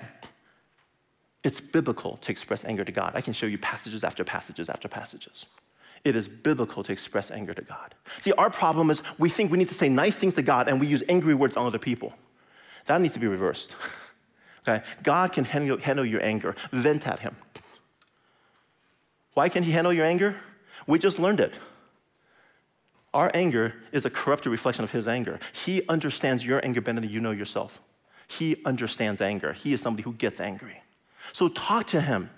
It's 1.43 1.61
biblical 1.61 2.17
to 2.17 2.31
express 2.31 2.65
anger 2.65 2.83
to 2.83 2.91
God. 2.91 3.13
I 3.15 3.21
can 3.21 3.33
show 3.33 3.45
you 3.45 3.57
passages 3.57 4.03
after 4.03 4.23
passages 4.23 4.67
after 4.69 4.87
passages. 4.87 5.45
It 6.03 6.15
is 6.15 6.27
biblical 6.27 6.83
to 6.83 6.91
express 6.91 7.29
anger 7.31 7.53
to 7.53 7.61
God. 7.61 7.93
See, 8.19 8.31
our 8.33 8.49
problem 8.49 8.89
is 8.89 9.03
we 9.17 9.29
think 9.29 9.51
we 9.51 9.57
need 9.57 9.67
to 9.67 9.73
say 9.73 9.87
nice 9.89 10.17
things 10.17 10.33
to 10.35 10.41
God 10.41 10.67
and 10.67 10.79
we 10.79 10.87
use 10.87 11.03
angry 11.07 11.35
words 11.35 11.55
on 11.55 11.65
other 11.65 11.79
people. 11.79 12.13
That 12.85 13.01
needs 13.01 13.13
to 13.13 13.19
be 13.19 13.27
reversed. 13.27 13.75
okay? 14.67 14.83
God 15.03 15.31
can 15.31 15.43
handle, 15.43 15.77
handle 15.77 16.05
your 16.05 16.23
anger, 16.23 16.55
vent 16.71 17.07
at 17.07 17.19
Him. 17.19 17.35
Why 19.33 19.49
can't 19.49 19.65
He 19.65 19.71
handle 19.71 19.93
your 19.93 20.05
anger? 20.05 20.35
We 20.87 20.97
just 20.97 21.19
learned 21.19 21.39
it. 21.39 21.53
Our 23.13 23.29
anger 23.33 23.75
is 23.91 24.05
a 24.05 24.09
corrupted 24.09 24.51
reflection 24.51 24.83
of 24.83 24.91
his 24.91 25.07
anger. 25.07 25.39
He 25.51 25.81
understands 25.89 26.45
your 26.45 26.63
anger 26.63 26.81
better 26.81 27.01
than 27.01 27.09
you 27.09 27.19
know 27.19 27.31
yourself. 27.31 27.81
He 28.27 28.61
understands 28.65 29.21
anger. 29.21 29.51
He 29.51 29.73
is 29.73 29.81
somebody 29.81 30.03
who 30.03 30.13
gets 30.13 30.39
angry. 30.39 30.81
So 31.33 31.49
talk 31.49 31.87
to 31.87 31.99
him. 31.99 32.29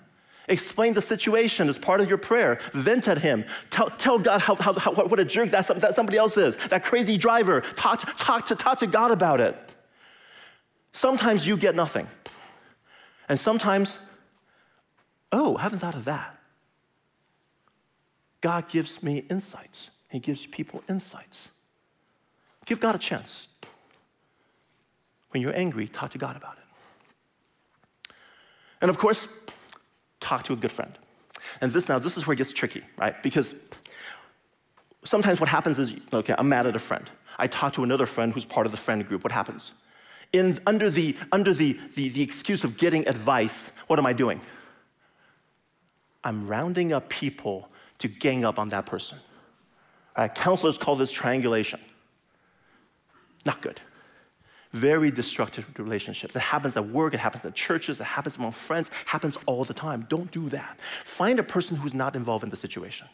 Explain 0.48 0.92
the 0.92 1.00
situation 1.00 1.68
as 1.68 1.78
part 1.78 2.00
of 2.00 2.08
your 2.08 2.18
prayer. 2.18 2.58
Vent 2.72 3.08
at 3.08 3.18
him. 3.18 3.44
Tell, 3.70 3.88
tell 3.90 4.18
God 4.18 4.40
how, 4.40 4.54
how, 4.56 4.74
how, 4.74 4.92
what 4.92 5.18
a 5.18 5.24
jerk 5.24 5.50
that, 5.50 5.66
that 5.80 5.94
somebody 5.94 6.18
else 6.18 6.36
is, 6.36 6.56
that 6.68 6.84
crazy 6.84 7.16
driver. 7.16 7.62
Talk, 7.76 8.16
talk, 8.18 8.44
to, 8.46 8.54
talk 8.54 8.78
to 8.78 8.86
God 8.86 9.10
about 9.10 9.40
it. 9.40 9.56
Sometimes 10.92 11.46
you 11.46 11.56
get 11.56 11.74
nothing. 11.74 12.06
And 13.28 13.38
sometimes, 13.38 13.98
oh, 15.32 15.56
I 15.56 15.62
haven't 15.62 15.78
thought 15.78 15.94
of 15.94 16.04
that. 16.04 16.38
God 18.42 18.68
gives 18.68 19.02
me 19.02 19.24
insights. 19.30 19.90
He 20.10 20.18
gives 20.18 20.46
people 20.46 20.82
insights. 20.88 21.48
Give 22.66 22.78
God 22.78 22.94
a 22.94 22.98
chance. 22.98 23.48
When 25.30 25.42
you're 25.42 25.56
angry, 25.56 25.88
talk 25.88 26.10
to 26.10 26.18
God 26.18 26.36
about 26.36 26.58
it. 26.58 28.14
And 28.82 28.90
of 28.90 28.98
course, 28.98 29.26
talk 30.24 30.42
to 30.44 30.52
a 30.54 30.56
good 30.56 30.72
friend. 30.72 30.98
And 31.60 31.70
this 31.72 31.88
now, 31.88 31.98
this 31.98 32.16
is 32.16 32.26
where 32.26 32.34
it 32.34 32.38
gets 32.38 32.52
tricky, 32.52 32.82
right? 32.96 33.22
Because 33.22 33.54
sometimes 35.04 35.38
what 35.38 35.48
happens 35.48 35.78
is, 35.78 35.94
okay, 36.12 36.34
I'm 36.36 36.48
mad 36.48 36.66
at 36.66 36.74
a 36.74 36.78
friend. 36.78 37.08
I 37.38 37.46
talk 37.46 37.74
to 37.74 37.84
another 37.84 38.06
friend 38.06 38.32
who's 38.32 38.44
part 38.44 38.64
of 38.66 38.72
the 38.72 38.78
friend 38.78 39.06
group. 39.06 39.22
What 39.22 39.32
happens? 39.32 39.72
In, 40.32 40.58
under 40.66 40.90
the, 40.90 41.16
under 41.30 41.52
the, 41.52 41.78
the, 41.94 42.08
the 42.08 42.22
excuse 42.22 42.64
of 42.64 42.76
getting 42.76 43.06
advice, 43.06 43.70
what 43.86 43.98
am 43.98 44.06
I 44.06 44.12
doing? 44.12 44.40
I'm 46.24 46.48
rounding 46.48 46.92
up 46.92 47.08
people 47.08 47.68
to 47.98 48.08
gang 48.08 48.44
up 48.44 48.58
on 48.58 48.68
that 48.68 48.86
person. 48.86 49.18
Uh, 50.16 50.28
counselors 50.28 50.78
call 50.78 50.96
this 50.96 51.12
triangulation. 51.12 51.80
Not 53.44 53.60
good. 53.60 53.80
Very 54.74 55.12
destructive 55.12 55.68
relationships. 55.78 56.34
It 56.34 56.40
happens 56.40 56.76
at 56.76 56.84
work, 56.84 57.14
it 57.14 57.20
happens 57.20 57.44
at 57.44 57.54
churches, 57.54 58.00
it 58.00 58.04
happens 58.04 58.38
among 58.38 58.50
friends, 58.50 58.90
happens 59.06 59.38
all 59.46 59.64
the 59.64 59.72
time. 59.72 60.04
Don't 60.08 60.28
do 60.32 60.48
that. 60.48 60.80
Find 61.04 61.38
a 61.38 61.44
person 61.44 61.76
who's 61.76 61.94
not 61.94 62.16
involved 62.16 62.42
in 62.42 62.50
the 62.50 62.56
situation. 62.56 63.06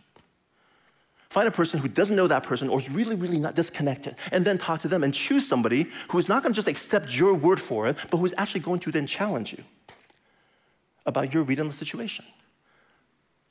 Find 1.29 1.47
a 1.47 1.51
person 1.51 1.79
who 1.79 1.87
doesn't 1.87 2.17
know 2.17 2.27
that 2.29 2.45
person 2.45 2.71
or 2.71 2.79
is 2.79 2.91
really, 2.91 3.15
really 3.15 3.39
not 3.39 3.57
disconnected, 3.57 4.17
and 4.33 4.43
then 4.43 4.57
talk 4.57 4.81
to 4.81 4.89
them 4.89 5.05
and 5.05 5.13
choose 5.13 5.47
somebody 5.47 5.87
who's 6.09 6.31
not 6.31 6.43
gonna 6.43 6.55
just 6.55 6.67
accept 6.67 7.15
your 7.15 7.35
word 7.35 7.61
for 7.61 7.87
it, 7.89 7.97
but 8.11 8.17
who's 8.17 8.33
actually 8.39 8.61
going 8.61 8.81
to 8.81 8.91
then 8.91 9.07
challenge 9.07 9.53
you 9.53 9.63
about 11.05 11.35
your 11.35 11.43
read 11.43 11.61
on 11.61 11.67
the 11.67 11.75
situation 11.75 12.25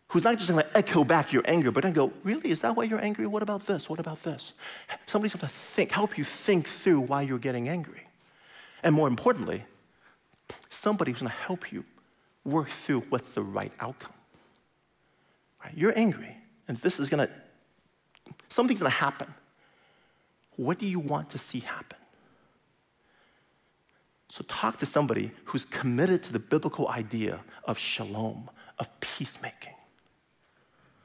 who's 0.09 0.23
not 0.23 0.37
just 0.37 0.49
going 0.49 0.63
to 0.63 0.77
echo 0.77 1.03
back 1.03 1.31
your 1.31 1.43
anger, 1.45 1.71
but 1.71 1.83
then 1.83 1.93
go, 1.93 2.11
really, 2.23 2.49
is 2.49 2.61
that 2.61 2.75
why 2.75 2.83
you're 2.83 3.03
angry? 3.03 3.27
What 3.27 3.43
about 3.43 3.65
this? 3.65 3.89
What 3.89 3.99
about 3.99 4.21
this? 4.23 4.53
Somebody's 5.05 5.33
going 5.33 5.47
to 5.47 5.55
think, 5.55 5.91
help 5.91 6.17
you 6.17 6.23
think 6.23 6.67
through 6.67 7.01
why 7.01 7.21
you're 7.21 7.39
getting 7.39 7.69
angry. 7.69 8.01
And 8.83 8.95
more 8.95 9.07
importantly, 9.07 9.63
somebody 10.69 11.11
who's 11.11 11.21
going 11.21 11.31
to 11.31 11.37
help 11.37 11.71
you 11.71 11.85
work 12.43 12.69
through 12.69 13.01
what's 13.09 13.33
the 13.33 13.43
right 13.43 13.71
outcome. 13.79 14.13
Right? 15.63 15.73
You're 15.77 15.97
angry, 15.97 16.35
and 16.67 16.75
this 16.77 16.99
is 16.99 17.07
going 17.07 17.27
to, 17.27 17.33
something's 18.49 18.79
going 18.79 18.91
to 18.91 18.97
happen. 18.97 19.31
What 20.55 20.79
do 20.79 20.87
you 20.87 20.99
want 20.99 21.29
to 21.31 21.37
see 21.37 21.59
happen? 21.59 21.99
So 24.29 24.43
talk 24.47 24.77
to 24.77 24.87
somebody 24.87 25.31
who's 25.43 25.65
committed 25.65 26.23
to 26.23 26.33
the 26.33 26.39
biblical 26.39 26.87
idea 26.87 27.39
of 27.65 27.77
shalom, 27.77 28.49
of 28.79 28.99
peacemaking 29.01 29.73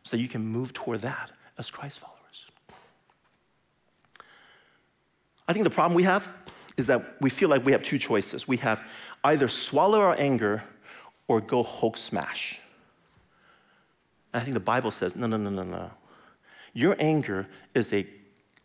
so 0.05 0.17
that 0.17 0.23
you 0.23 0.29
can 0.29 0.47
move 0.47 0.73
toward 0.73 1.01
that 1.01 1.31
as 1.59 1.71
Christ 1.71 1.99
followers. 1.99 2.47
I 5.49 5.53
think 5.53 5.65
the 5.65 5.71
problem 5.71 5.95
we 5.95 6.05
have 6.05 6.29
is 6.77 6.87
that 6.87 7.21
we 7.21 7.31
feel 7.31 7.49
like 7.49 7.65
we 7.65 7.73
have 7.73 7.83
two 7.83 7.99
choices. 7.99 8.47
We 8.47 8.59
have 8.59 8.83
either 9.25 9.49
swallow 9.49 10.01
our 10.01 10.15
anger 10.19 10.63
or 11.29 11.41
go 11.41 11.63
Hulk 11.63 11.97
smash. 11.97 12.61
And 14.33 14.41
I 14.41 14.45
think 14.45 14.55
the 14.55 14.61
Bible 14.61 14.91
says, 14.91 15.17
no, 15.17 15.27
no, 15.27 15.37
no, 15.37 15.51
no, 15.51 15.63
no. 15.63 15.91
Your 16.73 16.97
anger 16.99 17.47
is 17.75 17.93
a 17.93 18.07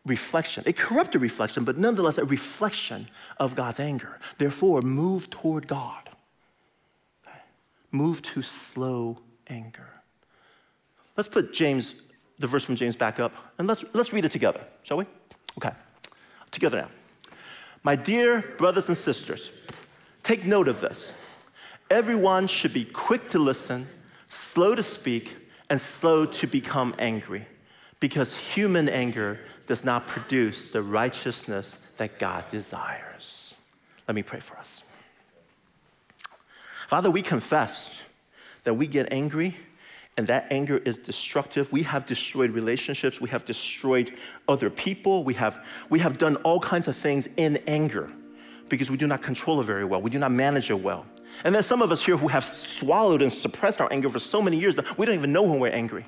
reflection, 0.06 0.64
a 0.66 0.74
corrupted 0.74 1.22
reflection, 1.22 1.64
but 1.64 1.78
nonetheless 1.78 2.18
a 2.18 2.26
reflection 2.26 3.08
of 3.38 3.56
God's 3.56 3.80
anger. 3.80 4.20
Therefore, 4.38 4.82
move 4.82 5.30
toward 5.30 5.68
God. 5.68 6.10
Okay? 7.26 7.38
Move 7.92 8.22
to 8.24 8.42
slow 8.42 9.20
anger. 9.48 9.99
Let's 11.20 11.28
put 11.28 11.52
James, 11.52 11.96
the 12.38 12.48
verse 12.48 12.64
from 12.64 12.78
James 12.78 12.96
back 12.96 13.20
up, 13.20 13.34
and 13.58 13.68
let's, 13.68 13.84
let's 13.92 14.14
read 14.14 14.24
it 14.24 14.32
together, 14.32 14.62
shall 14.84 14.96
we? 14.96 15.06
Okay. 15.58 15.72
Together 16.50 16.78
now. 16.78 16.88
My 17.84 17.98
dear 17.98 18.56
brothers 18.58 18.88
and 18.88 18.96
sisters, 18.96 19.50
take 20.24 20.46
note 20.46 20.70
of 20.70 20.80
this. 20.80 21.14
Everyone 21.90 22.48
should 22.48 22.72
be 22.72 22.86
quick 22.86 23.28
to 23.32 23.38
listen, 23.38 23.86
slow 24.30 24.76
to 24.76 24.82
speak, 24.82 25.36
and 25.70 25.82
slow 25.82 26.26
to 26.26 26.48
become 26.48 26.96
angry, 27.00 27.46
because 28.00 28.38
human 28.38 28.88
anger 28.88 29.42
does 29.68 29.84
not 29.84 30.08
produce 30.08 30.70
the 30.70 30.82
righteousness 30.82 31.80
that 31.98 32.18
God 32.18 32.48
desires. 32.48 33.56
Let 34.08 34.16
me 34.16 34.24
pray 34.24 34.40
for 34.40 34.56
us. 34.56 34.84
Father, 36.88 37.12
we 37.12 37.22
confess 37.22 37.92
that 38.64 38.76
we 38.76 38.88
get 38.88 39.12
angry 39.12 39.58
and 40.20 40.28
that 40.28 40.48
anger 40.52 40.80
is 40.80 40.98
destructive. 40.98 41.72
We 41.72 41.82
have 41.84 42.06
destroyed 42.06 42.52
relationships, 42.52 43.22
we 43.22 43.30
have 43.30 43.46
destroyed 43.46 44.20
other 44.50 44.70
people, 44.70 45.24
we 45.24 45.34
have, 45.36 45.64
we 45.90 45.98
have 46.00 46.18
done 46.18 46.36
all 46.44 46.60
kinds 46.60 46.90
of 46.90 46.98
things 46.98 47.30
in 47.38 47.56
anger 47.68 48.12
because 48.68 48.92
we 48.92 48.98
do 48.98 49.08
not 49.08 49.22
control 49.22 49.62
it 49.62 49.64
very 49.64 49.86
well, 49.86 50.02
we 50.02 50.10
do 50.10 50.20
not 50.20 50.34
manage 50.34 50.72
it 50.72 50.82
well. 50.82 51.06
And 51.46 51.56
there's 51.56 51.66
some 51.66 51.82
of 51.82 51.90
us 51.90 52.04
here 52.04 52.18
who 52.18 52.28
have 52.28 52.44
swallowed 52.44 53.22
and 53.22 53.32
suppressed 53.32 53.80
our 53.80 53.88
anger 53.94 54.10
for 54.10 54.20
so 54.20 54.42
many 54.42 54.60
years 54.60 54.76
that 54.76 54.98
we 54.98 55.06
don't 55.06 55.16
even 55.16 55.32
know 55.32 55.44
when 55.44 55.62
we're 55.62 55.72
angry. 55.72 56.06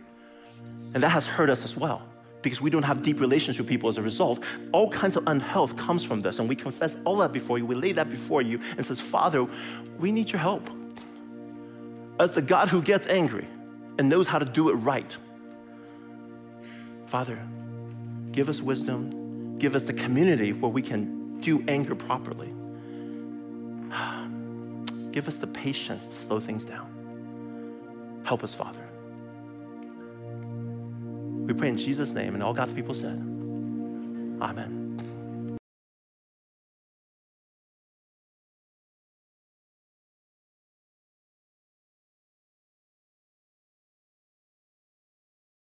And 0.94 1.02
that 1.02 1.10
has 1.10 1.26
hurt 1.26 1.50
us 1.50 1.64
as 1.64 1.78
well 1.78 2.02
because 2.42 2.60
we 2.60 2.70
don't 2.70 2.84
have 2.84 3.04
deep 3.04 3.22
relations 3.22 3.58
with 3.58 3.66
people 3.66 3.88
as 3.88 3.98
a 3.98 4.02
result. 4.02 4.44
All 4.74 4.90
kinds 4.90 5.16
of 5.16 5.24
unhealth 5.28 5.78
comes 5.78 6.04
from 6.04 6.20
this, 6.20 6.40
and 6.40 6.50
we 6.50 6.58
confess 6.58 6.98
all 7.06 7.16
that 7.20 7.32
before 7.32 7.58
you. 7.60 7.66
We 7.66 7.76
lay 7.76 7.94
that 7.94 8.10
before 8.10 8.42
you 8.42 8.60
and 8.76 8.86
says, 8.86 9.00
Father, 9.00 9.48
we 10.00 10.12
need 10.12 10.34
your 10.34 10.42
help. 10.42 10.70
As 12.20 12.34
the 12.34 12.42
God 12.42 12.68
who 12.68 12.82
gets 12.82 13.08
angry 13.08 13.48
and 13.98 14.10
knows 14.10 14.28
how 14.28 14.40
to 14.40 14.46
do 14.46 14.70
it 14.70 14.74
right. 14.74 15.16
Father, 17.08 17.40
give 18.32 18.50
us 18.50 18.62
wisdom, 18.62 19.58
give 19.58 19.76
us 19.76 19.84
the 19.84 19.94
community 19.94 20.54
where 20.54 20.72
we 20.72 20.82
can 20.82 21.40
do 21.42 21.64
anger 21.68 21.96
properly. 21.96 22.54
Give 25.12 25.28
us 25.28 25.38
the 25.38 25.48
patience 25.48 26.08
to 26.08 26.16
slow 26.16 26.40
things 26.40 26.64
down. 26.64 28.22
Help 28.24 28.44
us, 28.44 28.56
Father. 28.56 28.88
We 31.46 31.54
pray 31.54 31.68
in 31.68 31.76
Jesus' 31.76 32.14
name, 32.14 32.34
and 32.34 32.42
all 32.42 32.54
God's 32.54 32.72
people 32.72 32.94
said, 32.94 33.18
Amen. 34.42 34.81